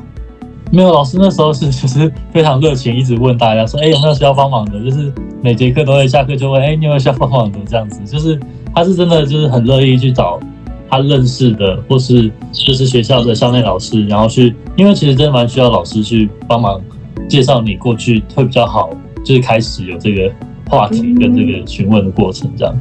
[0.72, 4.84] 没有，老师那时候是就是非常热情，一直问大家说，哎，有没有需要帮忙的？
[4.84, 7.60] 就是每节课都会下课就问，哎，你有没有需要帮忙的？
[7.70, 8.38] 这样子，就是
[8.74, 10.40] 他是真的就是很乐意去找
[10.90, 16.82] 他认识的，或是就是学校的校内老师，然后去，因为其实真的蛮需要老师去帮忙
[17.30, 18.90] 介绍你过去会比较好，
[19.24, 20.30] 就是开始有这个
[20.70, 22.76] 话题跟这个询问的过程这样。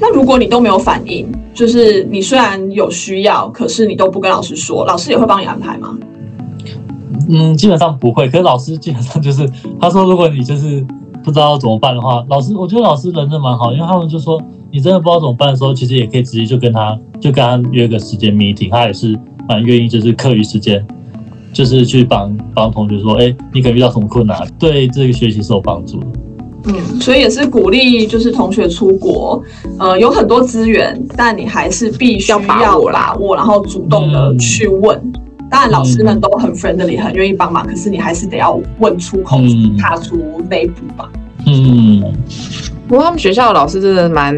[0.00, 5.98] 那如果你都没有反应，就是你虽然有需要，可是你都不跟老师说，老师也会帮你安排吗？
[7.28, 8.28] 嗯，基本上不会。
[8.28, 9.48] 可是老师基本上就是
[9.80, 10.84] 他说，如果你就是
[11.22, 14.40] 不知道怎么办的话，老师我觉得老师人真的蛮好，因为他们就说
[14.70, 19.18] 你真的不知道怎么办的时候，其实也可以直接就跟他就跟他约个时间 meeting，他也是
[19.48, 20.84] 蛮愿意就是课余时间
[21.52, 26.06] 就是去帮帮同学说，哎、欸，你可能遇到什么困难，对这个学习是有帮助的。
[26.64, 29.42] 嗯，所以也是鼓励就是同学出国，
[29.78, 34.96] 呃，有很多资源，但你还是必须要把握，把握然后主动的去问。
[34.98, 35.12] 嗯
[35.52, 37.66] 当然，老师们都很 friendly，很愿意帮忙。
[37.66, 39.36] 可是你还是得要问出口，
[39.78, 41.06] 踏出那一步吧。
[41.44, 42.02] 嗯，
[42.88, 44.34] 不过他们学校的老师真的蛮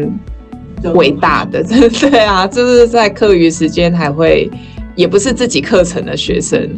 [0.93, 4.51] 伟大的，真 的对啊，就是在课余时间还会，
[4.93, 6.69] 也不是自己课程的学生，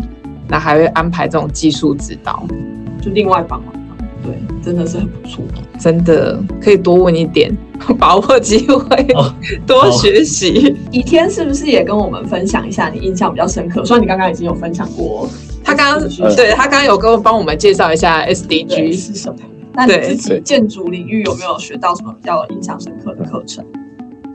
[0.48, 2.46] 那还会安排这种技术指导，
[3.02, 3.74] 就另外帮忙。
[4.28, 5.42] 对，真的是很不错，
[5.80, 7.50] 真的可以多问一点，
[7.98, 9.08] 把握机会，
[9.66, 10.76] 多学习。
[10.92, 13.86] 倚天是不是也跟我们分享一下你印象比较深刻？
[13.86, 15.30] 虽然你刚刚已经有分享过，
[15.64, 19.40] 他刚刚对他刚刚有跟我帮我们介绍一下 SDG 是什么。
[19.74, 23.64] 那你自己建筑领域有没有学到什么比较印象深刻的课程？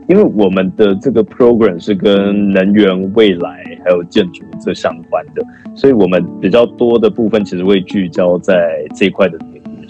[0.09, 9.37] 因为我们的这个 program 是跟能源、未来还有建筑这相关的，所以我们比较多的部分其实会聚焦在这一块的。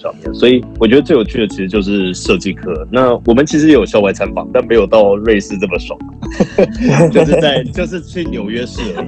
[0.04, 2.86] 上面，所以我觉得最有趣的其实就是设计课。
[2.92, 5.98] 那我们其实也有校外参访，但没有到瑞士这么爽，
[7.10, 9.08] 就是在 就是去纽约市而已。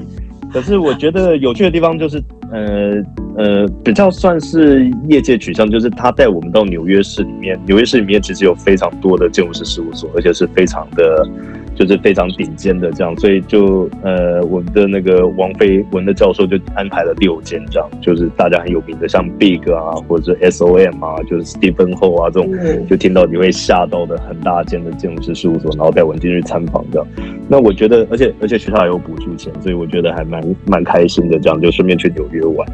[0.53, 2.93] 可是我觉得有趣的地方就是，呃
[3.36, 7.60] 呃，比较算是业界取向，就是他带我们到纽约市里面。
[7.65, 11.27] 纽约市里面其实有非常多的建筑师事务所，而且是非常的
[11.75, 27.07] 就是非常顶尖的这样，所以就呃，我们的那个王飞文的教授就安排了六间这样，就是大家很有名的，像 Big 啊，或者 SOM 啊，就是 Stephen Ho 啊这种，就听到你会吓到的很大间的建筑师事务所，然后带我们进去参访这样。
[27.49, 32.65] 那我觉得，而且而且学校还有补助钱，所以我觉得还蛮蛮开心的这样，就顺便去纽约玩。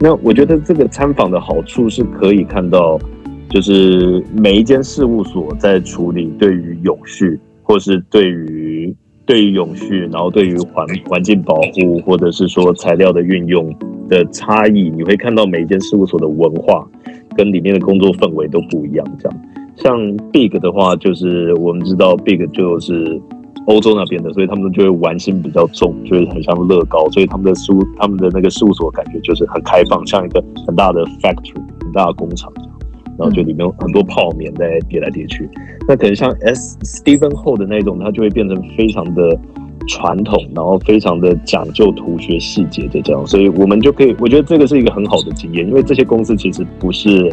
[0.00, 2.98] 那我觉得这个参访的好处是可以看到，
[3.48, 7.38] 就是每一间事务所在处理对于永续。
[7.68, 8.92] 或是对于
[9.26, 13.70] 对于永续，然后对于环环境保护，或者是说材料的运用
[14.08, 16.88] 的差异，你会看到每一间事务所的文化
[17.36, 19.06] 跟里面的工作氛围都不一样。
[19.20, 19.38] 这样，
[19.76, 23.20] 像 Big 的话，就是我们知道 Big 就是
[23.66, 32.50] 欧洲那边的，所以他们就会玩心比较重，就是很像乐高，所以他们的事务他们的那个事务所感觉就是很开放，像一个很大的 factory，很大的工厂。
[33.18, 35.48] 然后就里面有很多泡棉在叠来叠去，
[35.88, 39.36] 那可能像 S Stephen Ho 的那种，它就会变成非常的
[39.88, 47.28] 传统，然后非常的讲究图学细节的这样，所以我们就可以，我觉得这个是一个很好的经验，因为这些公司其实不是，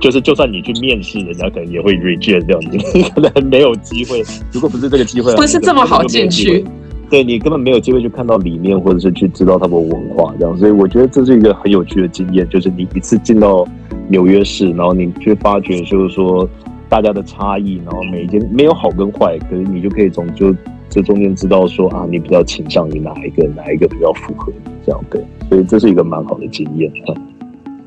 [0.00, 6.64] 就是就算你去面试，人家可能也会 reject 掉你，你 可能没有机会，如果不是这个机会，不是这么好进去，
[7.10, 13.68] 对你根本没有机会去看到里面，或者是去知道他们文化这样，所以我觉得这是一个很有趣的经验，就是你一次进到。
[14.08, 16.48] 纽约市，然后你去发觉，就是说
[16.88, 20.54] 大家的差异，然后每一间没有好跟坏，可是你就可以从就
[20.88, 26.90] 这中间知道说啊，你比较倾向于哪一个，哪一个比较符合你这样对，所以这是一个蛮好的经验。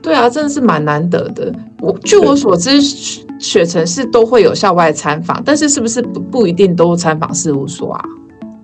[0.01, 1.53] 对啊，真的是蛮难得的。
[1.79, 2.81] 我据我所知，
[3.39, 8.03] 雪城市都会有校外参访，但是是不是不不一定都参访事务所啊？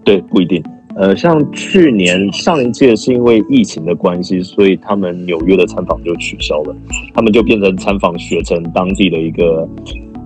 [0.04, 0.64] 对，不一定。
[1.00, 6.76] 呃，像去年上一届是因为疫情的关系，所以他们纽约的参访就取消了，
[7.14, 9.68] 他们就变成参访雪城当地的一个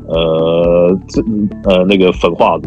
[0.07, 1.21] 呃，这
[1.69, 2.63] 呃那个焚化炉。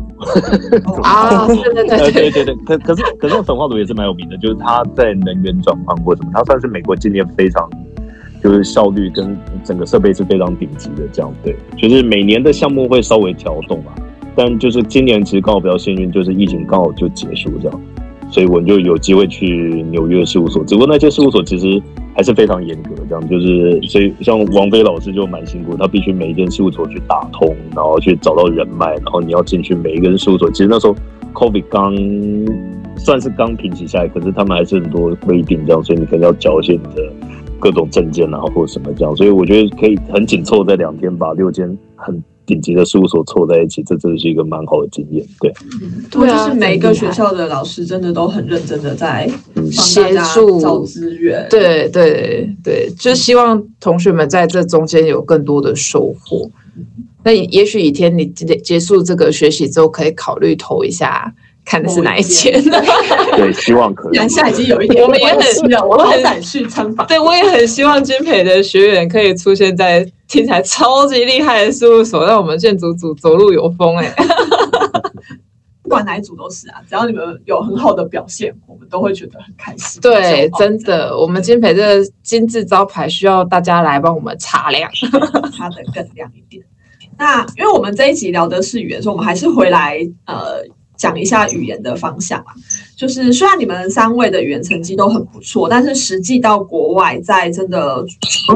[1.03, 2.31] 啊， 对对对对。
[2.31, 7.69] 对 对，可可是可是粉化炉也是蛮有名的，就是它在能源转换或什么，它算是美国今年非常
[8.43, 13.93] 就是效率跟整个设备是非常顶级的这样，对，就是每年的项目会稍微调动啊，
[14.37, 17.81] 但就是今年其实刚好比较幸运，就是疫情刚好就结束这样。
[18.31, 21.81] 所以我就有机会去纽约事务所，只不过那些事务所其实
[22.17, 30.51] 还是非常严格，这样就是，所以像王菲老师就蛮辛苦，他必须每一间事务所去打通，然后去找到人脉，然后你要进去每一个人事务所。
[30.51, 30.97] 其实那时候
[31.33, 31.95] COVID 刚
[32.97, 37.09] 算是刚平息下来，可是他们还是很多规定这样，所以你可能要交一些你的
[37.61, 39.15] 各种证件啊或者什么这样。
[39.15, 42.21] 所以我觉得可以很紧凑在两天把六间很。
[42.47, 45.25] 顶级的事务所凑在一起，这真的是一个蛮好的经验。
[45.41, 45.53] 对，
[46.11, 49.31] 对啊，就是每一个学校的老师真的都很认真的在
[49.71, 51.47] 协助找资源。
[51.49, 56.51] 对对对，就希望同学们在这中间有更多的收获。
[57.23, 61.35] 那也许一天你结结束这个学习之后，可以考虑投一下。
[61.65, 62.53] 看的是哪一间？
[63.37, 64.17] 对，希望可以。
[64.17, 65.39] 南下已经有一点，我们也很，
[65.89, 67.07] 我很想去参访。
[67.07, 74.25] 对，我也很希望金培的学员可以出现在听起来超级厉害的事务所，让我们建筑组走路有风哎、欸。
[75.83, 80.01] 不管哪一组都是啊，只要你们有很好的表现，我们都会觉得很开心。
[80.01, 84.91] 对，真的，我们金培这个金字招牌需要大家来帮我们擦亮，
[85.57, 86.65] 擦得更亮一点。
[87.19, 90.63] 那因为我们这一集聊的是语言，所以我们还是回来呃。
[90.97, 92.55] 讲一下语言的方向啊，
[92.97, 98.05] 就是虽然你们三位的语言成绩都很不错，但是实际到国外，在真的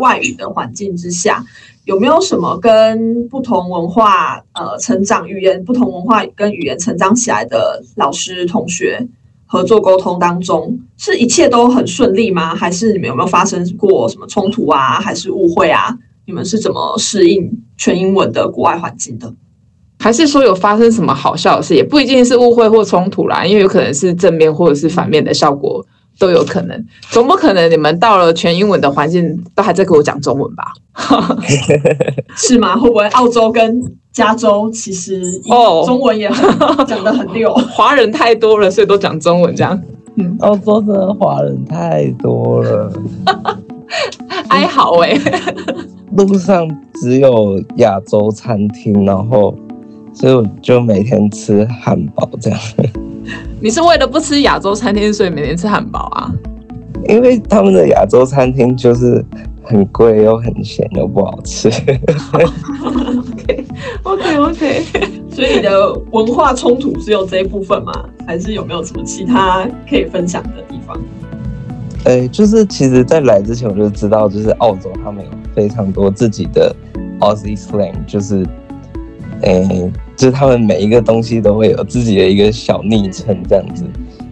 [0.00, 1.44] 外语的环境之下，
[1.84, 9.08] 有没有什么跟不同文化呃成长语言不同文化跟语言成长起来的老师同学
[9.46, 12.54] 合作沟通当中，是一切都很顺利吗？
[12.54, 15.00] 还是你们有没有发生过什么冲突啊？
[15.00, 15.98] 还是误会啊？
[16.26, 19.34] 你们是怎么适应全英文的国外环境的？
[20.00, 25.84] 还是说有发生什么好笑的事，也不一定是误会或冲突啦，因为有可能是正面或者是反面的效果
[26.18, 26.86] 都有可能。
[27.10, 30.72] 总不可能你们到了全英文的环境都还在跟我讲中文吧？
[32.36, 32.76] 是吗？
[32.76, 33.82] 会不会澳洲跟
[34.12, 39.80] 加州其实哦中文也很讲的很溜， 华人太多了，所以都讲中文这样。
[40.16, 42.92] 嗯，澳洲的华人太多了，
[44.50, 45.16] 哀嚎哎，
[46.12, 46.68] 路上
[47.00, 49.52] 只有亚洲餐厅，然后。
[50.18, 52.58] 所以我就每天吃汉堡这样。
[53.60, 56.28] 你是为了不吃亚洲餐厅，所以每天吃汉堡啊？
[57.08, 59.24] 因为他们的亚洲餐厅就是
[59.62, 61.68] 很贵又很咸又不好吃。
[62.82, 63.64] OK
[64.02, 64.84] OK OK。
[65.30, 67.92] 所以你的文化冲突只有这一部分吗？
[68.26, 71.00] 还是有没有什么其他可以分享的地方？
[72.06, 76.74] 呃，就是其实，在来之前我就知道，就是澳洲他们有非常多自己的
[77.20, 78.44] Aussie slang，就是。
[79.42, 83.84] 诶，就是他们每一个东西都会有自己的一个小昵称这样子。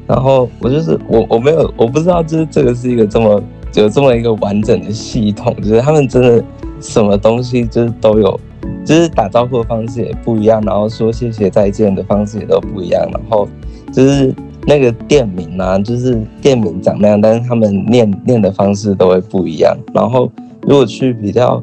[0.06, 3.42] 然后我就是我我没有我不知道，就是这个是一个这么
[3.74, 6.44] 有这么一个完整的系统，就是他们真的
[6.80, 8.40] 什么东西就是都有，
[8.84, 13.48] 就是打招呼的方式也不一样，然后说谢谢再见的方式也都不一样，然后
[13.92, 14.32] 就是
[14.66, 19.76] 那个店名啊，就是店名长那样，但是他们念念的方式都会不一样。
[19.92, 20.30] 然后
[20.62, 21.62] 如果去比较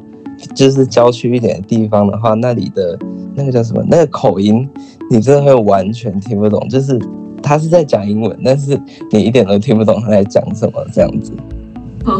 [0.54, 2.98] 就是郊区一点的地方的话，那里的
[3.34, 4.68] 那个叫什么那个口音，
[5.10, 6.98] 你真的会完全听不懂，就是。
[7.46, 8.80] 他是在讲英文，但是
[9.10, 11.30] 你一点都听不懂他在讲什么，这样子，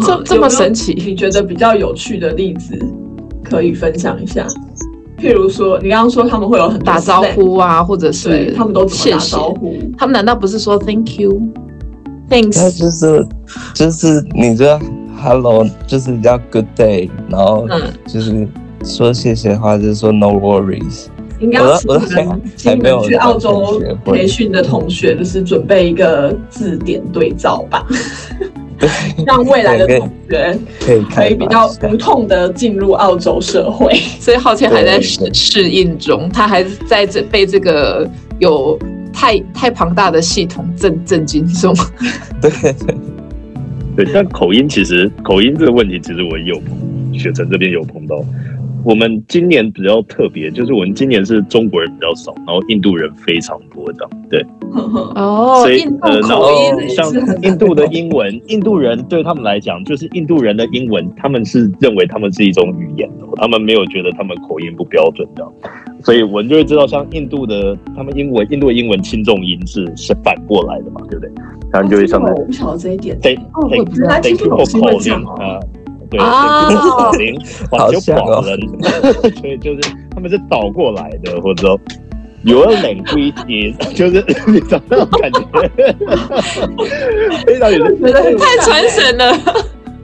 [0.05, 0.93] 这这么神奇？
[0.93, 2.79] 你觉得比较有趣的例子
[3.43, 4.47] 可以分享一下？
[5.17, 9.75] 譬如说，你刚刚说他们会有很打招呼啊，或者是他们都怎么打招呼？
[9.97, 12.63] 他们难道不是说 Thank you，Thanks？
[12.63, 13.27] 那就是
[13.73, 14.79] 就是你这
[15.23, 17.67] Hello 就是叫 Good day，然后
[18.07, 18.47] 就是
[18.85, 21.07] 说谢谢的话就是说 No worries。
[21.41, 21.77] 应该要
[22.57, 27.85] 请你们去澳洲培训的同学，就是准备一个字典对照吧，
[29.27, 30.59] 让未来的同学
[31.13, 33.95] 可以比较无痛的进入澳洲社会。
[34.21, 38.09] 所以浩谦还在适适应中，他还在这被这个
[38.39, 38.79] 有
[39.13, 41.75] 太太庞大的系统震震惊中。
[42.41, 42.75] 对对
[43.97, 46.63] 对，但口音其实口音这个问题，其实我也有
[47.13, 48.25] 雪城这边有碰到。
[48.85, 54.45] 我们今年比较特别，就是我们今年是中国人比较少，然后印度人非常多，这样对。
[55.15, 56.49] 哦，所以呃，然后
[56.89, 57.11] 像
[57.43, 65.47] 印度的英文，印度人对他们来讲，就是印度人的英文，他们是认为他们是一种语言的，他们没有觉得他们口音不标准的。
[66.03, 71.33] 所以我们就会知道，像印度的他们英文，印度的英文轻重音是是反过来的嘛，对不对？
[71.73, 73.19] 他们就会像那，我不晓得这一点。
[73.21, 73.35] 对，
[73.71, 73.85] 对，
[74.21, 75.59] 对，听不懂口音啊。
[76.17, 77.37] 对，啊，零
[77.69, 78.57] 环球广人，
[79.35, 79.81] 所以就是
[80.15, 81.81] 他们是倒过来的，或者说
[82.45, 85.41] your language is， 就是你找那种感觉，
[87.45, 87.85] 非常有，
[88.39, 89.37] 太传神了。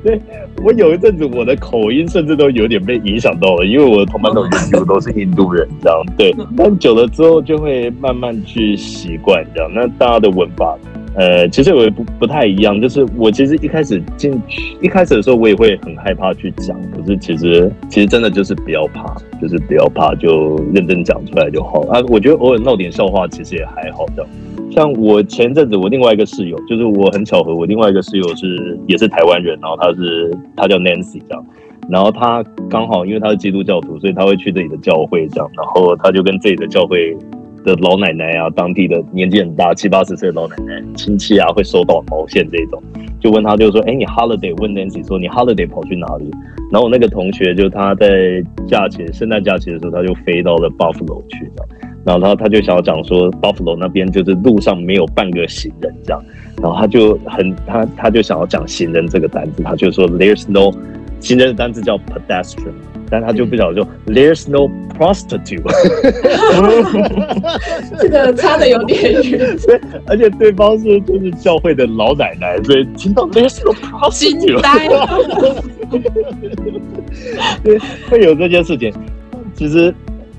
[0.03, 0.21] 对，
[0.65, 10.75] 我有一阵子我的口音甚至都有点被影响到了，因为我的同班同学几乎都是印度人，这样对，但久了之后就会慢慢去习惯这样，那大家的文法。
[11.21, 22.01] 呃，其实我也不不太一样，就是我其实一开始进去，一开始的时候我也会很害怕去讲，可是其实其实真的就是不要怕，就是不要怕，就认真讲出来就好啊。
[22.09, 24.31] 我觉得偶尔闹点笑话其实也还好这样。
[24.71, 31.47] 像我前阵子我另外一个室友，就是我很巧合，我另外一个室友是也是台湾人，然后他是他叫 Nancy 这样，
[31.91, 37.15] 然后他刚好因为他是基督教徒，所以他会去这里的教会这样，然后他就跟这里的教会。
[37.65, 42.83] 的老奶奶啊，当地的年纪很大，七八十岁的老奶奶亲戚啊，会收到毛线这种，
[43.21, 46.31] 就问他，就说，哎，你 holiday 问 Nancy 说，你 holiday 跑去哪里？
[46.71, 51.51] 然后我那个同学就他在假期，圣诞假期的时候，他就飞到了 Buffalo 去，
[52.05, 56.23] 然后他他就想要讲说，Buffalo 那边就是路上没有半个行人这样，
[56.63, 60.73] 然后他就很他他就想要讲行人这个单词，他就说 There's no
[61.19, 62.73] 行人的单词叫 pedestrian。
[63.11, 65.63] 但他就不晓得说，There's no prostitute，
[67.99, 69.57] 这个差的有点远。
[69.67, 74.61] 对，而且对方是就是教会的老奶奶，所以听到 There's no prostitute，
[77.65, 78.93] 对，会有这件事情。
[79.55, 79.93] 其实，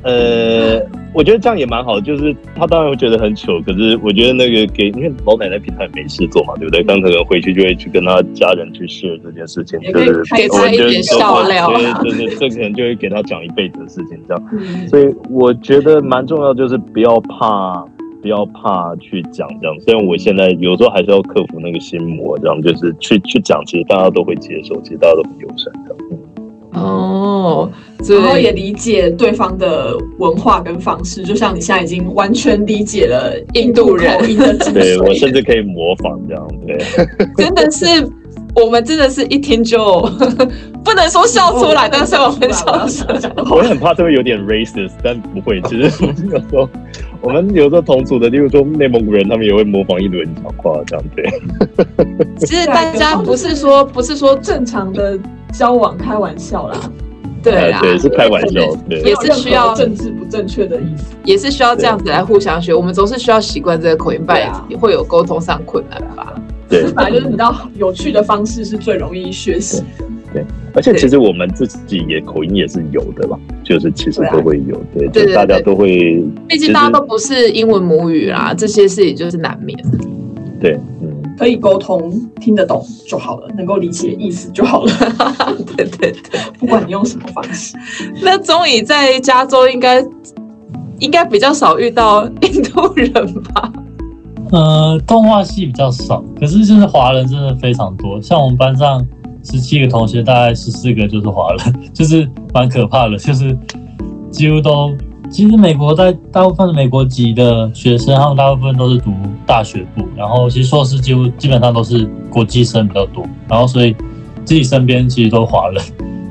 [0.04, 0.82] 呃。
[1.14, 6.82] 我觉得这样也蛮好，就是他当然会觉得很糗，可是我觉得那个给，因为老奶奶平常也没事做嘛，对不对？
[6.84, 11.68] 刚可能回去就会去跟他家人去 share 这件事情，就是给他一点笑料，
[12.02, 14.88] 对对对，这可能就会给他讲一辈子的事情，这样。
[14.88, 17.84] 所以我觉得蛮重要，就是不要怕，
[18.22, 19.78] 不要怕去讲这样。
[19.82, 25.96] 虽然我现在有时候还是要克服那个心魔，这样就是去去讲，其实大家都会接受，其实大家都很友善的。
[26.74, 27.70] 哦，
[28.08, 36.78] 然后也理解对方的文化跟方式，就像你现在已经完全理解了印度人的对，我甚至可以模仿这样，对，
[37.36, 37.86] 真的是
[38.56, 40.02] 我们真的是一听就
[40.84, 43.20] 不能说笑出来，但是我们笑出来。
[43.50, 45.62] 我很怕这会有点 racist，但不会。
[45.64, 45.92] 其实
[46.32, 46.70] 有时候
[47.22, 51.30] 我们有时候同处的，例如说内蒙古人，他们也会模仿印度人讲话，这样对。
[52.40, 55.20] 其实大家不是说不是说正常的。
[55.52, 56.80] 交往开玩笑啦，
[57.44, 62.74] 对啦，对是开玩笑，对，也是需要政治不正确的意思，也是需要这样子来互相学。
[62.74, 66.34] 我们总是需要习惯这个口音，不然也会有沟通上困难吧？
[66.70, 70.06] 对，本来就是你知道，有趣的方式是最容易学习的。
[70.34, 79.78] 对，而且其实我们自己也口音也是有的吧，就是其实都会有，对，就大家都会，毕竟大家都不是英文母语啦，这些事情就是难免。
[80.62, 80.80] 对。
[81.42, 84.92] 可以沟通，听得懂就好了，能够理解意思就好了。
[85.76, 87.76] 对 对对，不管你用什么方式。
[88.22, 90.06] 那宗沂在加州应该
[91.00, 93.12] 应该比较少遇到印度人
[93.46, 93.74] 吧？
[94.52, 98.22] 呃，动画系比较少，可是就是华人真的非常多。
[98.22, 99.04] 像我们班上
[99.44, 103.18] 十七个同学，大概十四个就是华人，就是蛮可怕的。
[103.18, 103.58] 就是
[104.30, 104.96] 几乎都，
[105.32, 109.12] 其实美国在大部分的美国籍的学生，他们大部分都是读
[109.46, 113.96] 大学部，然后其实硕士几乎基本上都是国际生比较多，然后所以
[114.44, 115.82] 自己身边其实都华人。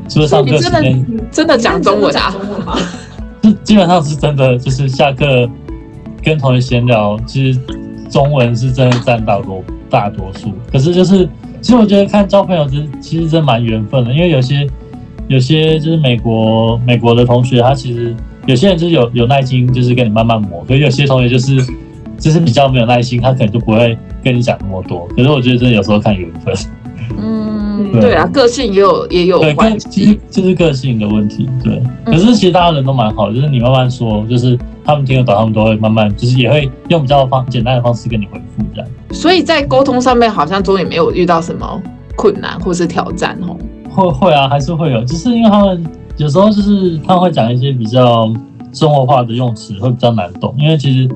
[0.09, 2.34] 除了上课时间真的讲中文啊？
[3.64, 5.48] 基本上是真的，就是下课
[6.22, 7.59] 跟同学闲聊，其实。
[8.11, 11.28] 中文是真的占大多大多数，可是就是，
[11.61, 14.66] 其实我觉得看交朋友其实其实真蛮缘分的，因为有些
[15.28, 18.12] 有些就是美国美国的同学，他其实
[18.51, 21.57] 有些人就是有有耐心，就是跟你慢慢磨，可是有些同学就是
[22.18, 25.09] 就是比较没有耐心，他可能就不会跟你讲那么多。
[25.16, 26.55] 可是我觉得真的有时候看缘分。
[27.18, 31.48] 嗯， 对啊，个性也有也有对，其实就是个性的问题。
[31.64, 34.59] 对，可是其实大家人都蛮好，就是你慢慢说，就是。
[34.82, 38.90] 他们听得懂，他们都会慢慢，就是也会用比较方简单的方式跟你回复这样。
[39.12, 41.80] 所以在沟通上面，好像终于没有遇到什么
[42.16, 43.57] 困难或是挑战哦。
[43.88, 45.84] 会会啊，还是会有，只是因为他们
[46.21, 48.31] 有时候就是他会讲一些比较
[48.73, 50.55] 生活化的用词，会比较难懂。
[50.59, 51.09] 因为其实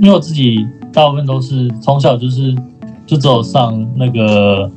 [0.00, 2.52] 因为我自己大部分都是从小就是
[3.06, 4.68] 就只有上那个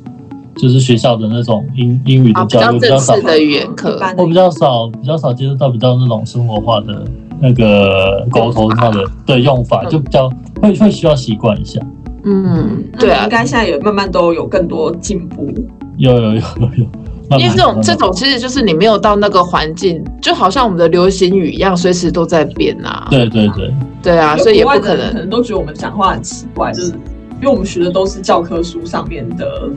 [0.56, 7.04] 就是学校的那种英英语的教育，比较少的语言课，我比较少比较少接触到比较那种生活化的。
[7.38, 10.26] 那个沟通上的 对用法就比较
[10.62, 11.78] 会会需要习惯一下。
[12.24, 15.52] 嗯，对啊，应该现在也慢慢都有更多进步。
[15.98, 16.86] 有有有有有。
[17.30, 23.08] 因为这种这种其实就是你没有到那个环境，就好像我们的流行语一样，随时都在变啊。
[23.10, 23.72] 对对对。
[24.02, 26.92] 对啊，所以也不可能可能都觉得我们讲话很奇怪，就是
[27.40, 29.68] 因为我们学的都是教科书上面的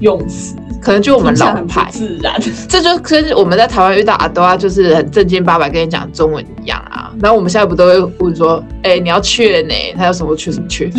[0.00, 0.56] 用词。
[0.82, 2.34] 可能就我们老派，自然，
[2.66, 6.99] 这就跟我们在台湾遇到阿多啊，就是很正经八百跟你讲中文一样啊。
[7.20, 9.74] 然后我们现在不都会问说，哎、欸，你要去呢？
[9.96, 10.90] 他要什么去什么去？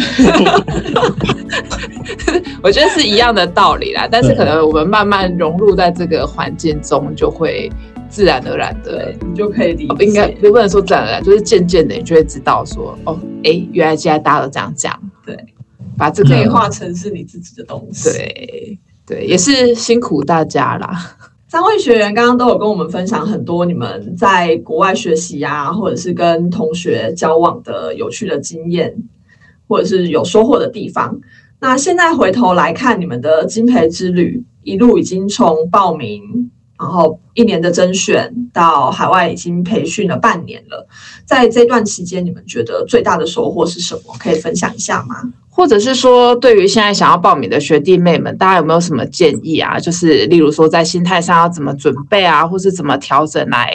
[2.62, 4.08] 我觉得是一样的道理啦。
[4.10, 7.72] 但是可能我们慢慢融入在这个环境中，就会
[8.10, 10.06] 自然而然的，你就可以理解。
[10.06, 14.98] 应该也不能说自然而然，就是渐渐的，你就会知道说，哦，哎、欸，原来现在大家都这样讲。
[15.26, 15.36] 对，
[15.98, 18.10] 把这个内化成是你自己的东西。
[18.10, 18.80] 对。
[19.04, 21.18] 对，也是辛苦大家啦。
[21.52, 28.96] 三位学员刚刚都有跟我们分享很多你们在国外学习啊，或者是跟同学交往的有趣的经验，
[29.68, 31.20] 或者是有收获的地方。
[31.60, 36.50] 那现在回头来看你们的金培之旅，一路已经从报名，
[36.80, 40.88] 然后一年的甄选到海外已经培训了半年了。
[41.26, 44.16] 在这段期间，你们觉得最大的收获是什么？
[44.18, 45.34] 可以分享一下吗？
[45.62, 49.78] 或者是说，对于现在想要报名的学弟妹们，大家有没有什么建议啊？
[49.80, 53.72] 就是例如说，在心态上要怎么准备啊，或是怎么调整来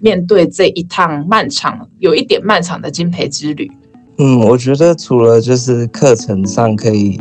[0.00, 3.70] 面对这一趟漫长、有一点漫长的菁培之旅？
[4.16, 7.20] 嗯，我觉得除了就是课程上可以，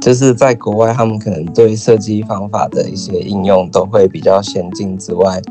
[0.00, 5.42] 就是在国外他们可能对设计方法的一些应用都会比较先进之外。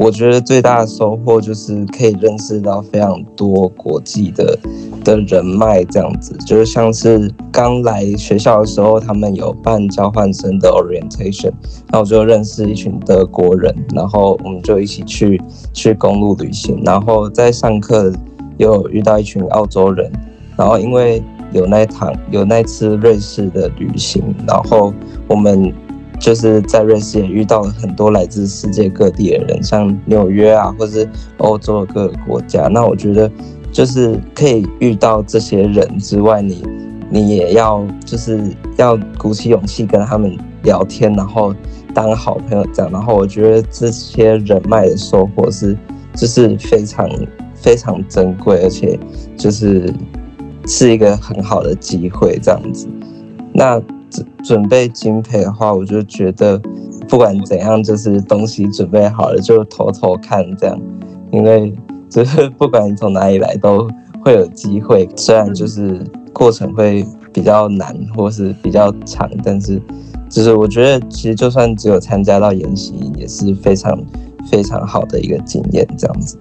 [0.00, 4.56] 我觉得最大的收获就是可以认识到非常多国际的
[5.02, 11.50] 的人脉，这样子就是像是刚来学校的时候，他们有办交换生的 orientation，
[11.90, 15.42] 然后我就认识一群德国人，然后我们就一起去
[15.72, 18.12] 去公路旅行，然后在上课
[18.56, 20.12] 又遇到一群澳洲人，
[20.56, 21.20] 然后因为
[21.50, 24.94] 有那趟有那次瑞士的旅行，然后
[25.26, 25.74] 我们。
[26.18, 31.08] 就是在瑞士也遇到了很多来自世界各地的人，像纽约啊，或是
[31.38, 32.68] 欧洲的各个国家。
[32.68, 33.30] 那我觉得，
[33.70, 36.62] 就是可以遇到这些人之外，你
[37.08, 38.42] 你也要就是
[38.76, 41.54] 要鼓起勇气跟他们聊天，然后
[41.94, 42.90] 当好朋友这样。
[42.90, 45.76] 然后我觉得这些人脉的收获是
[46.14, 47.08] 就是非常
[47.54, 48.98] 非常珍贵，而且
[49.36, 49.94] 就是
[50.66, 52.88] 是一个很好的机会这样子。
[53.54, 53.80] 那。
[54.10, 56.60] 准准备金培的话，我就觉得
[57.08, 60.80] 不管怎样，就是东西准备好了就偷偷看这样，
[61.30, 61.72] 因为
[62.08, 63.88] 就是不管你从哪里来都
[64.22, 69.80] 会有机会，虽然就是过程会比较难或是比较长，但是
[70.28, 73.98] 就是我觉得其实就算只有参加到研习，也是非常
[74.50, 76.38] 非常好的一个经验这样子。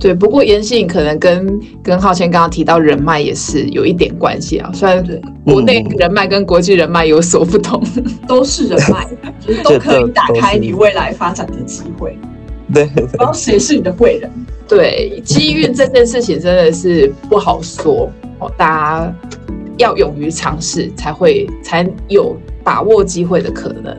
[0.00, 4.70] 对，不过研习营可能跟跟浩谦刚刚提到人脉也是有一点关系啊。
[4.72, 5.04] 虽然
[5.44, 9.06] 国内人脉跟国际人脉有所不同，嗯、都是人脉，
[9.40, 12.18] 就是都可以打开你未来发展的机会。
[12.72, 14.30] 对，然后谁是你的贵人？
[14.66, 19.14] 对，机遇这件事情真的是不好说哦，大家
[19.76, 23.94] 要勇于尝试，才会才有把握机会的可能。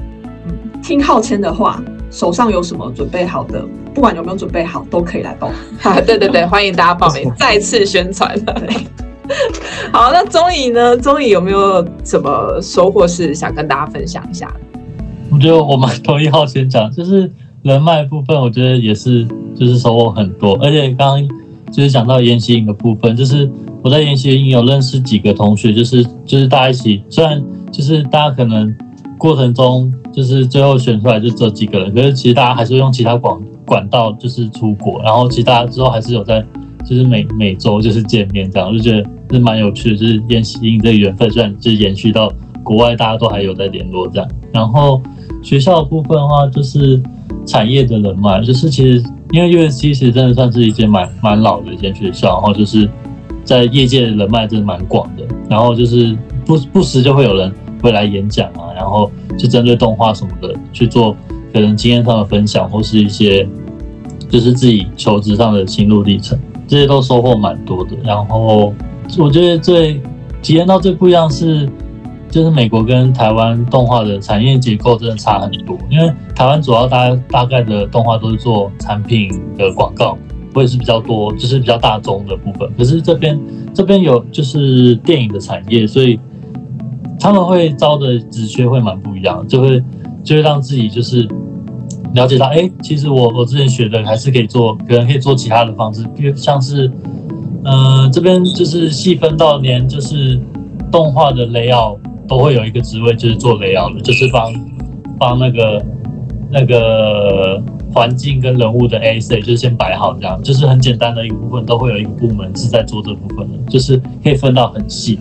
[0.48, 1.82] 嗯，听浩谦的话。
[2.14, 5.58] 手上有什么准备好的，不管有没有准备好，都可以来报名。
[5.82, 8.40] 哈，对对对， 欢迎大家报名，再次宣传。
[8.46, 8.54] 对，
[9.92, 10.96] 好，那宗沂呢？
[10.96, 14.48] 宗沂有没有什么收获是想跟大家分享一下？
[15.32, 17.30] 我觉得我们同一号先讲，就是
[17.64, 21.28] 人脉部分，我觉得也是就是收获很多，而且刚刚
[21.72, 23.50] 就是讲到研习营的部分，就是
[23.82, 28.72] 我在研习营有认识几个同学，就是就是大家一起，虽然就是大家可能。
[29.16, 33.36] 过程中就是最后选出来就这几个人，可是其实大家还是用其他管
[33.66, 36.46] 管道就是出国，然后其实大家之后还是有在
[36.86, 42.32] 就是每每周就是见面这样，就觉得是蛮有趣的，就是研习营这缘分，虽然就是延续到
[42.64, 44.30] 国外，大家都还有在联络这样。
[44.54, 45.02] 然后
[45.42, 47.02] 学校的部分的话，就是
[47.46, 52.88] 产业的人脉，就是其实因为 USC 其实真的算是一间蛮蛮老的一间学校，然后就是
[53.44, 57.52] 在业界的人脉真的蛮广的，然后就是不不时就会有人。
[57.84, 61.16] 会来演讲啊，然后就针对动画什么的去做
[61.54, 63.46] 可能经验上的分享，或是一些
[64.30, 67.92] 就是自己求职上的心路历程，这些都收获蛮多的。
[68.02, 68.74] 然后
[69.20, 70.02] 我觉得最
[70.42, 71.70] 体验到最不一样是，
[72.30, 75.78] 就是美国跟台湾动画的产业结构真的差很多。
[75.90, 80.18] 因为台湾主要大大概的动画都是做产品的广告，
[80.56, 82.68] 或者是比较多，就是比较大众的部分。
[82.78, 83.38] 可是这边
[83.74, 86.18] 这边有就是电影的产业，所以。
[87.24, 89.82] 他们会招的职缺会蛮不一样，就会
[90.26, 91.26] 就会让自己就是
[92.14, 96.92] 了解到，哎、其实我我之前学的还是可以做，可能可以做其他的方式，比如像是，
[97.64, 100.38] 呃，这边就是细分到连就是
[100.92, 101.98] 动画的 layout
[102.28, 104.54] 都会有一个职位，就是做 layout 的，就是帮
[105.18, 105.86] 帮那个
[106.52, 107.64] 那个
[107.94, 115.18] 环境跟人物的 A C，就是先摆好这样，就是很简单的一个部分，都会有一个部门是在做这部分的，就是可以分到很细。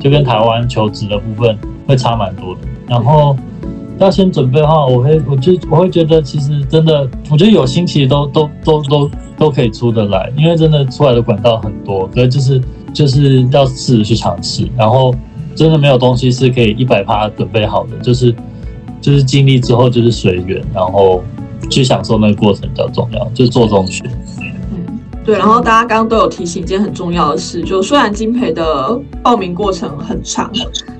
[0.00, 3.36] 就跟台湾求职的部分会差蛮多的，然后
[3.98, 12.60] 要先准备的话，我会，我就我会觉得其实真的，我觉得有心其实都都都都都可以出得来，因为真的出来的管道很多，所以就是
[12.92, 15.14] 就是要试着去尝试，然后
[15.54, 18.34] 真的没有东西是可以一百趴准备好的，就是
[19.00, 21.22] 就是经历之后就是随缘，然后
[21.70, 24.04] 去享受那个过程比较重要，就做中学。
[25.26, 30.50] 对，然后大家刚刚都有提醒一件很重要的事，就虽然金培的报名过程很长，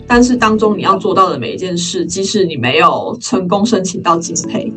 [0.05, 4.73] 但是当中你要做到的每一件事，即使你没有成功申请到金培，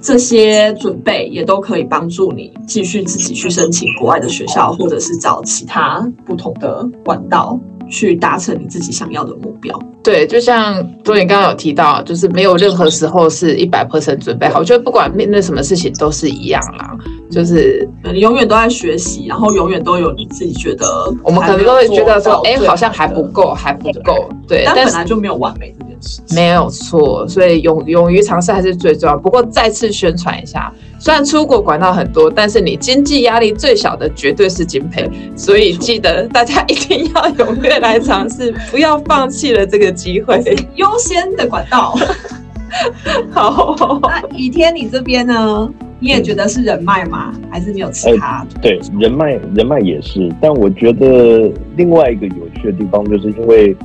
[0.00, 7.60] 这些准备也都可以帮助你继续自己去申请国外的学校，或者是找其他不同的管道。
[7.90, 9.74] 去达成你自己想要的目标。
[10.02, 14.58] 对，就像宗沂刚刚有提到，就是没有任何时候是一百 percent 准备好。
[14.58, 16.94] 我觉得不管面对什么事情都是一样啦，
[17.30, 20.86] 就是你永远都在学习，然后永远都有你自己觉得，
[21.22, 24.28] 我们可能都会觉得说，哎，好像还不够，还不够。
[24.46, 26.20] 对，但本来就没有完美这件事。
[26.34, 29.16] 没有错，所以勇勇于尝试还是最重要。
[29.16, 30.72] 不过再次宣传一下。
[31.00, 40.42] 虽然出国管道很多，但是你经济压力最小的绝对是金培，所以记得大家一定要踊跃来尝试，不要放弃了这个机会，
[40.74, 41.96] 优先的管道。
[43.30, 45.70] 好，那倚天你这边呢？
[46.00, 47.34] 你也觉得是人脉吗？
[47.50, 48.46] 还是你有其他？
[48.50, 53.76] 欸、对，人脉人脉也是，但我觉得另外一个有趣的地方，就是因为。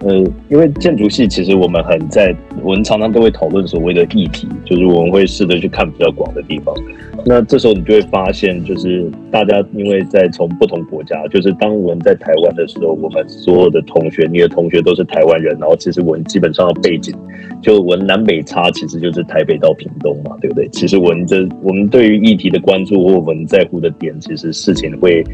[0.00, 0.14] 呃，
[0.48, 2.32] 因为建筑系其实我们很在，
[2.62, 6.72] 我们常常都会讨论所谓的议题，就是我们会试着去看比较广的地方。
[7.26, 17.12] 那这时候你就会发现，就是大家因为在从不同国家，就是当我们在台湾的时候，我们所有的同学，你的同学都是台湾人，然后其实我们基本上的背景，
[17.60, 20.68] 就我们南北差其实就是台北到屏东嘛，对不对？
[20.68, 25.24] 其实我们的我们对于议题的关注或我们在乎的点，其实事情会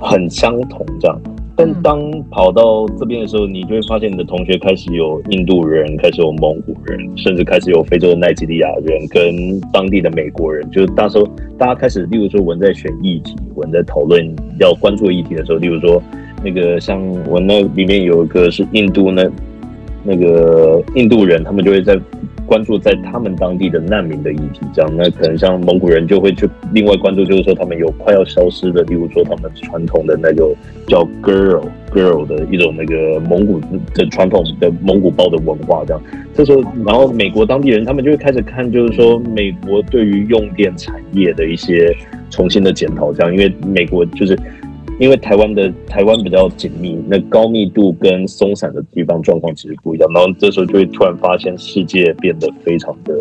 [0.00, 1.20] 很相同这样。
[1.60, 10.66] 但当跑到这边的时候，你就会发现你的同学开始有印度人，开始有蒙古人，甚至开始有非洲的奈及利亚人跟当地的美国人。
[10.70, 16.02] 就是那时候大家开始，例如说我们在选议题，我们在讨论要关注议题的时候，例如说
[16.42, 16.98] 那个像
[17.28, 19.30] 我那里面有一个是印度那
[20.02, 22.00] 那个印度人，他们就会在。
[22.50, 30.52] 关注在他们当地的难民的议题，这样，那可能像蒙古人就会去另外关注，就是说他们有快要消失的，例如说他们传统的那个
[30.88, 33.60] 叫 girl girl 的一种那个蒙古
[33.94, 36.02] 的传统的蒙古包的文化，这样。
[36.34, 41.94] 这时候，然后美国当地人他们就会开始看，就是说美国对于用电产业的一些
[42.30, 44.36] 重新的检讨，这样，因为美国就是。
[45.00, 50.08] 因为台湾的台湾比较紧密，那高密度跟松散的地方状况其实不一样。
[50.12, 53.14] 然后这时候就会突然发现世界变得非常的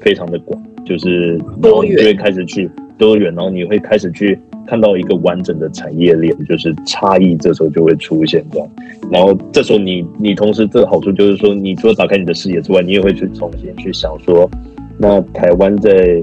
[0.00, 8.68] 非常的广，就是然后你就会开始去多元，然后你会开始去看到一个完整的产业链，就是差异这时候就会出现这样。
[9.10, 14.48] 然后这时候你你同时这个好处就是说，你除了打开你的视野之外，你也会去重新去想说。
[14.96, 16.22] 那台湾在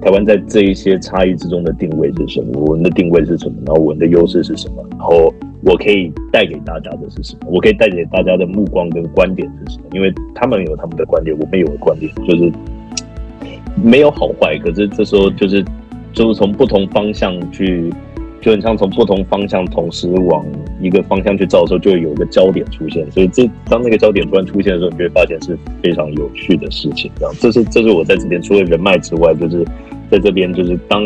[0.00, 2.60] 台湾在这一些差异之中的定位是什么？
[2.60, 3.56] 我们的定位是什么？
[3.66, 4.84] 然后我们的优势是什么？
[4.92, 5.32] 然后
[5.62, 7.48] 我可以带给大家的是什么？
[7.50, 9.84] 我可以带给大家的目光跟观点是什么？
[9.92, 12.52] 因为他们有他们的观点，我们有的观点，就是
[13.82, 14.56] 没有好坏。
[14.58, 15.64] 可是这时候就是
[16.12, 17.92] 就是从不同方向去。
[18.40, 20.46] 就很像从不同方向同时往
[20.80, 23.04] 一个方向去照的时候，就会有一个焦点出现。
[23.10, 27.10] 所以这当那个焦点突然出现的时候，你就会发现是非常有趣的事情。
[27.16, 29.64] 这样，这是这是我在这边除了人脉之外，就是
[30.10, 31.02] 在这边就是当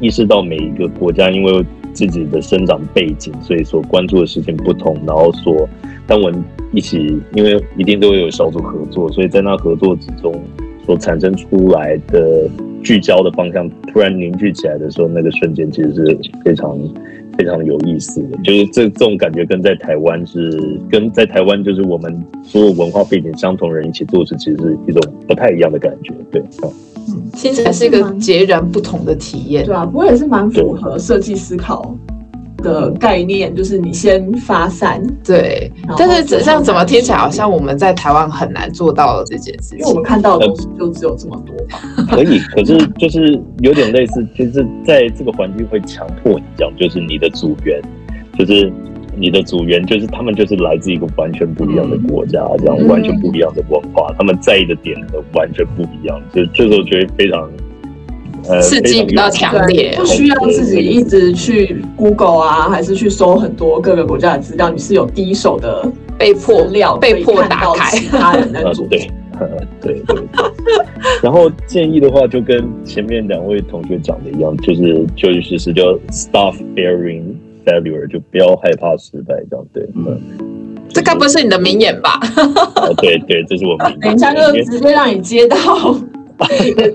[0.00, 5.68] 意识到每一个国家因为自己的生长背景，所以所关注的事情不同，然后说
[6.06, 10.32] 当我们一起，因为一定都会有小组合作，所以在那合作之中
[10.86, 12.48] 所产生出来的。
[12.82, 16.78] 聚焦的方向突然凝聚起来的时候，那个瞬间其实是非常
[17.36, 18.38] 非常有意思的。
[18.42, 26.12] 就是这这种感觉跟在台湾是跟在台湾就是我们所有文化背景相同人一起做事，其实是一种不太一样的感觉。
[26.30, 26.42] 对，
[27.08, 29.64] 嗯，听起来是一个截然不同的体验。
[29.64, 31.94] 对啊，不过也是蛮符合设计思考
[32.62, 35.70] 的概念，就是你先发散，对。
[35.98, 39.78] 但是这样怎么听起来好像我们在台湾很难做到这件事情？
[39.78, 42.06] 因为我们看到的东西就只有这么多嘛。
[42.10, 47.80] 可以，可是就是有点类似，就是在这个环境会强迫你这样，就是你的组员，
[48.38, 48.72] 就是
[49.16, 54.96] 你的组员，就是他们就是来自一个完全不一样的国家，这样完全不一样的文化，他们在意的点
[55.34, 57.50] 完全不一样，就这时候觉得非常。
[58.60, 65.86] 刺激比较强烈，不需要自己一直去 Google 啊，还是去搜很多各个国家的资料，你是有第一手的
[66.18, 68.86] 被迫料，被迫打开他的那种。
[68.88, 69.10] 对，
[69.80, 70.16] 对对。
[71.22, 77.22] 然后建议的话，就跟前面两位同学讲的一样，就是就是是叫 Stop fearing
[77.64, 79.82] failure，就不要害怕失败，这样对。
[79.94, 80.20] 嗯，
[80.88, 82.20] 这该不是你的名言吧？
[82.98, 84.00] 对对，这是我名言。
[84.00, 85.56] 等一下就直接让你接到。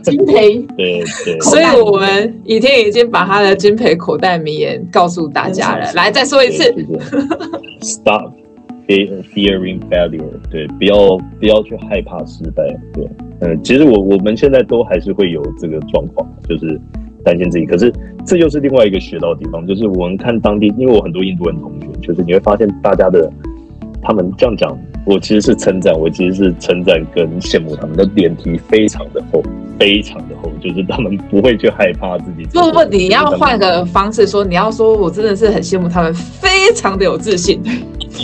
[0.04, 5.92] 菁培，对对，所以我们倚天已经把他的金培口袋名言告诉大家了。
[5.94, 6.64] 来，再说一次
[7.82, 8.34] ，Stop
[8.88, 10.24] fearing failure。
[10.52, 12.64] 对，不要不要去害怕失败。
[12.94, 13.08] 对，
[13.42, 16.80] 嗯，其实我我们现在都还是会有这个状况，就是
[17.24, 17.66] 担心自己。
[17.66, 17.94] 可是
[18.26, 23.32] 这又是另外一个学到的地方，就是我们看当地，因为我很多印度人同学，就是你会发现大家的
[24.02, 24.78] 他们这样讲。
[25.06, 29.42] 我其实是称赞，我其实是称赞跟羡慕他们的脸皮非常的厚，
[29.80, 32.44] 非常的厚，就是他们不会去害怕自己。
[32.52, 37.62] 不不，你要换个方式说，你要说我真的是很羡慕他们，非常的有自信。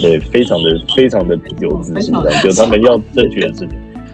[0.01, 3.69] 对，非常的非常的有自信的，就他们要正确的事情。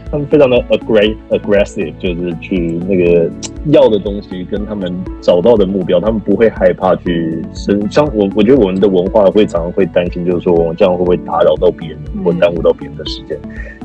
[0.09, 3.29] 他们非常的 aggressive，就是去那个
[3.65, 7.79] 要的东西跟他们找到的目标，他们不会害怕去生。
[7.91, 13.37] 像我，我觉得我们的文化会常常会担心，就是说我们这样会不会打扰到别人，或耽误到别人的时间。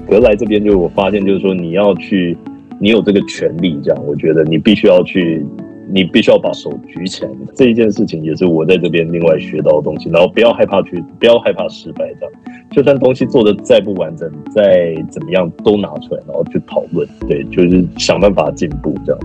[0.08, 2.36] 可是来这边，就我发现，就是说你要去，
[2.78, 5.44] 你有这个权利，这样我觉得你必须要去。
[5.92, 10.08] 你必须要把手举起来，这一件事情也是我在这边另外学到的东西。
[10.08, 12.32] 然后不要害怕去，不要害怕失败，这样
[12.70, 17.06] 就算东西做的再不完整，再怎么样都拿出来，然后去讨论。
[17.28, 19.20] 对，就是想办法进步，这样。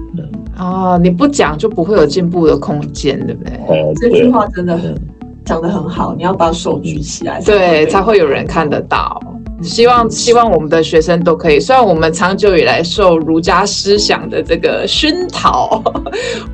[0.60, 3.54] 哦，你不讲就不会有进步的空间，对不对？
[3.70, 4.94] 嗯，这句话真的很
[5.46, 6.14] 讲的很好。
[6.16, 9.22] 你要把手举起来，对，才会有人看得到。
[9.64, 15.84] 希望希望我们的学生都可以，虽然我们长久以来受儒家思想的这个熏陶，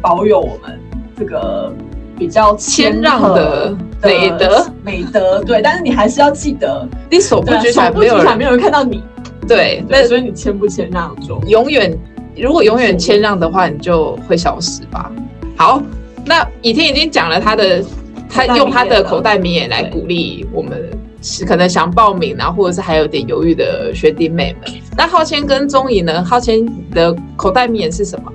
[0.02, 0.80] 保有我们
[1.18, 1.72] 这个
[2.18, 9.04] 比较谦让的美德美德，对，但是你还是要记得，你手不举起来，没有人没有人看到你，
[9.48, 11.94] 对，那，所以你谦不谦让中，永远
[12.38, 15.12] 如果永远谦让的话，你就会消失吧。
[15.58, 15.82] 好，
[16.26, 17.84] 那倚天已经讲了他的，
[18.30, 20.90] 他用他的口袋名言来鼓励我们。
[21.24, 24.70] 是可能想报名，然后或者是还有点犹豫的学弟妹们。
[24.96, 26.24] 那浩谦跟宗沂呢？
[26.24, 28.32] 浩谦的口袋名言是什么？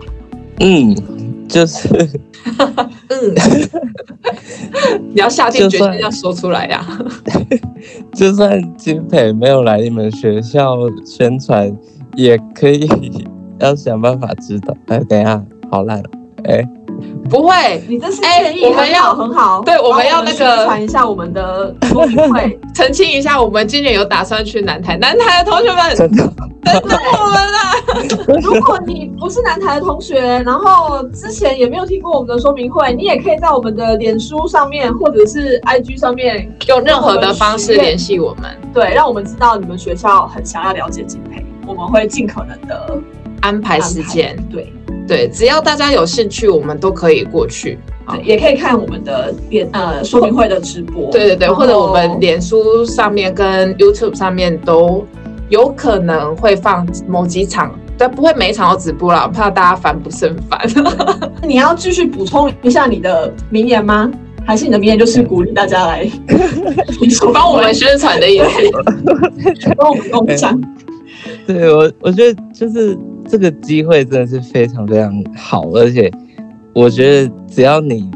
[0.61, 0.97] 嗯，
[1.47, 1.89] 就是，
[3.09, 3.35] 嗯，
[5.11, 6.99] 你要下定决心要说出来呀、啊。
[8.13, 11.73] 就算金培没有来你们学校宣传，
[12.17, 12.89] 也可以
[13.61, 14.75] 要想办法知道。
[14.87, 16.03] 哎，等一下，好烂，
[16.45, 16.67] 哎。
[17.29, 19.61] 不会，你这是建议，我们要很好。
[19.63, 24.97] 对，我们要那个传一下我们的说明会， 澄清一下，我们今年有打算去南台。
[24.97, 26.33] 南台的同学们，真的，
[26.65, 28.41] 真的 我们啊！
[28.43, 38.51] 如果你不是南台的同学，然后之前也没有听过我们的说明会，你也可以在我们的脸书上面或者是 IG 上面用任何的方式联系我们。
[38.73, 42.99] 对，让我们知道你们学校很想要了解金培，我们会尽可能的
[43.41, 44.37] 安排时间。
[44.51, 44.73] 对。
[45.09, 47.79] 对，只要大家有兴趣，我们都可以过去，
[48.23, 51.11] 也可以看我们的脸呃说明会的直播。
[51.11, 55.03] 对对对，或者我们脸书上面跟 YouTube 上面都
[55.49, 60.61] 有可能会放某几场但，不会每一场都直播了，怕大家烦不胜烦。
[61.43, 64.11] 你要继续补充一下你的名言吗？
[64.47, 66.09] 还是你的名言就是鼓励大家来
[67.35, 68.47] 帮我们宣传的意思，
[69.77, 70.59] 帮我们共享。
[71.47, 72.97] 对我，我觉得就是
[73.29, 76.11] 这个机会真的是非常非常好，而且
[76.75, 78.11] 我觉得只要你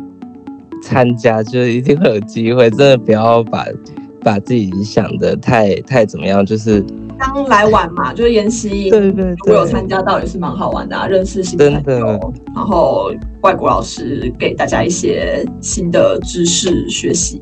[0.82, 2.70] 参加，就一定会有机会。
[2.70, 3.66] 真的不要把
[4.24, 6.84] 把自己想的太太怎么样，就是。
[7.18, 17.40] 刚来玩嘛，就是研习，对对对，我有参加到也是蛮好玩的，啊，认识新朋友，然后外国老师给大家一些新的知识学习。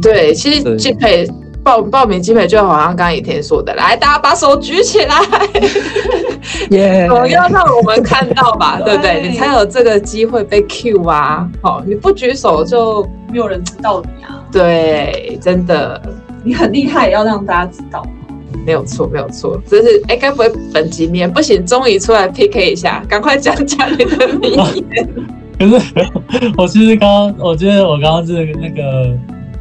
[0.00, 1.30] 对，其实就可以
[1.62, 5.16] 报报名敬培就好像刚刚以天说的，来大家把手举起来，
[6.70, 14.42] 耶，总要让我们看到吧， 对不对，你才有这个机会被 Q 啊，好，你不举手就没有人知道你啊。
[14.52, 16.00] 对，真的，
[16.42, 18.04] 你很厉害，也要让大家知道。
[18.64, 24.52] 没有错，没有错，只是哎，该不会本集面不行，终于出来 PK 一下，赶快讲讲你的名
[24.92, 25.08] 言。
[25.58, 25.94] 可是
[26.56, 29.14] 我其实刚刚，我觉得我刚刚是那个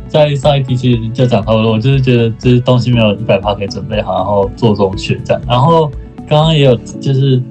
[0.07, 5.41] 在上一题其实就讲到了，我就是觉得这些东西没有一百趴可以准备好，然后做中学这样。
[5.47, 5.91] 然后
[6.27, 7.41] 刚刚也有就是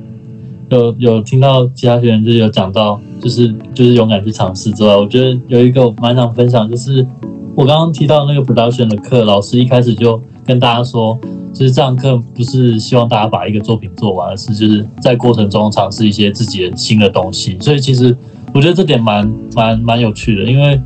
[0.70, 7.06] 有有听到其他学员就有讲到，就是就是勇敢去尝试之外，我觉得有一个蛮想分享，就是
[7.54, 11.18] 我刚刚提到那个 production 的课，老师一开始就跟大家说。
[11.54, 17.58] 就是这堂课不是希望大家把一个作品做完，而是就是在过程中尝试一些自己的新的东西。
[17.60, 18.16] 所以其实
[18.54, 20.80] 我觉得这点蛮蛮蛮有趣的，因为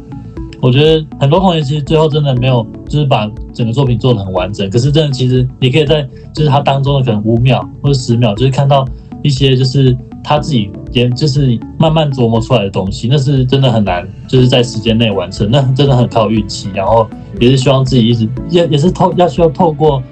[0.60, 4.68] 我觉得很多同学其实最后真的没有就是把整个作品做得很完整。
[4.70, 6.02] 可是真的其实你可以在
[6.32, 8.84] 就是他当中的可能五秒或者十秒，就是看到
[9.22, 16.68] 一些就是他自己也就是慢慢琢磨出来的东西，那是真的很难，就是在时间内完成，那真的很靠运气。
[16.74, 17.08] 然后
[17.40, 20.02] 也是希望自己一直也也是透要需要透过。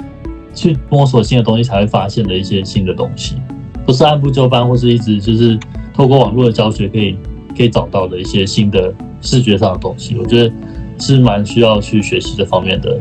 [0.56, 3.34] 去摸索新的东西，才会发现的一些新的东西，
[3.84, 5.58] 不是按部就班，或是一直就是
[5.92, 7.16] 透过网络的教学可以
[7.56, 10.16] 可以找到的一些新的视觉上的东西。
[10.16, 10.52] 我觉得
[10.98, 12.98] 是蛮需要去学习这方面的，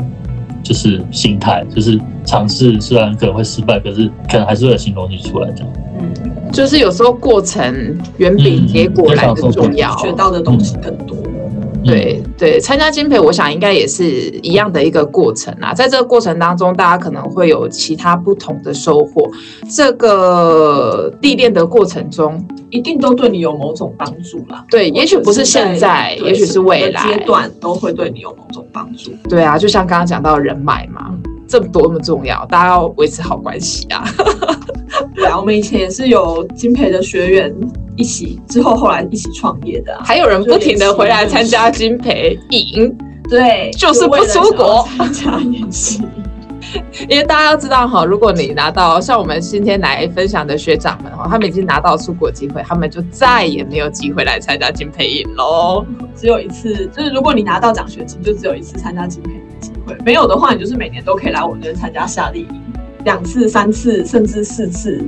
[0.62, 5.72] 就是心态，就是尝试虽然可能会失败，可是可能还是会有新东西出来这样。
[6.00, 6.12] 嗯，
[6.52, 11.16] 就是有时候过程远比结果来的重要，学到的东西更多。
[11.84, 14.04] 对对，参加金培，我想应该也是
[14.42, 15.74] 一样的一个过程啊。
[15.74, 19.30] 在这个过程当中，大家可能会有其他不同的收获。
[19.68, 24.64] 这个历练的过程中，一定都对你有某种帮助啦。
[24.70, 29.12] 对，也许不是现在，也许是未来阶段都会对你有某种帮助。
[29.28, 31.14] 对啊，就像刚刚讲到人脉嘛，
[31.46, 34.04] 这么多么重要，大家要维持好关系啊。
[35.14, 37.54] 对啊，我们以前也是有金培的学员。
[37.96, 42.96] 一起之后，后来一起创业的、啊，还有人不停的回来参加金培营，
[43.28, 46.02] 对，就是不出国参加演习。
[47.08, 55.84] 因为大家要知道哈，如果你拿到像我们今天来分享的学长们哈，他们已经拿到出国机会，他们就再也没有机会来参加金培营喽。
[56.16, 59.94] 只有一次，就是如果你拿到奖学金，就只有一次参加金培的机会。
[60.04, 62.62] 没有的话，你就是每年都可以来我们这参加夏令营，
[63.04, 65.06] 两次、三次，甚至四次。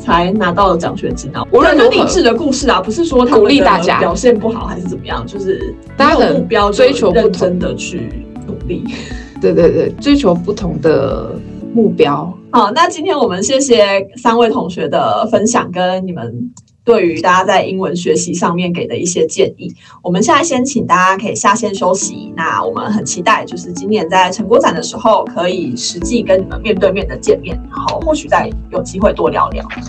[0.00, 1.46] 才拿到了奖学金啊！
[1.52, 8.84] 无论是励志的故事啊，不是说他鼓励大家表现不好还是怎么样，就是大家的目标追求不同的去努力。
[9.40, 11.32] 对对对，追求不同的
[11.74, 12.32] 目标。
[12.50, 16.50] 好，那今天我们谢谢三位同学的分享，跟你们。
[16.82, 19.72] 对于大家在英文学习上面给的一些建议，
[20.02, 22.32] 我们现在先请大家可以下线休息。
[22.36, 29.62] 那我们很期待，就是今年在成果展的时候，可以实际跟你们面对面的见面，然后或许再有机会多聊聊。
[29.64, 29.80] 好，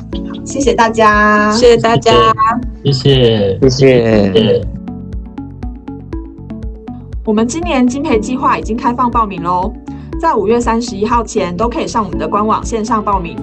[0.46, 2.12] 谢谢大家，谢谢大家，
[2.84, 4.34] 谢谢，谢谢。
[4.34, 4.62] 谢谢。
[7.24, 9.72] 我们今年金培计划已经开放报名喽，
[10.20, 13.38] 在五月三十一号前都可以上我们的官网线上报名。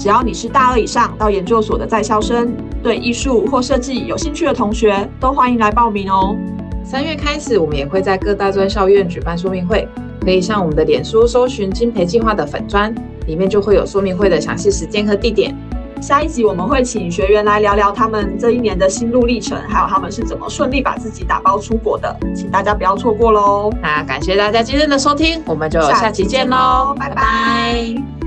[0.00, 6.34] 只要你是大二以上到研究所的在校生，对艺术或设计有兴趣的同学，都欢迎来报名哦。
[6.82, 9.86] 三月开始，我们也会在各大专校院举办说明会，
[10.22, 12.94] 可以上我们的脸书搜寻金培计划的粉砖，
[13.26, 15.54] 里面就会有说明会的详细时间和地点。
[16.00, 23.70] 下一集我们会请学员来聊聊他们这一年的心路历程，还有他们是怎么顺利把自己打包出国的，请大家不要错过喽。
[23.82, 27.16] 那感谢大家今天的收听，我们就下期见喽，拜拜。
[27.16, 28.19] 拜拜。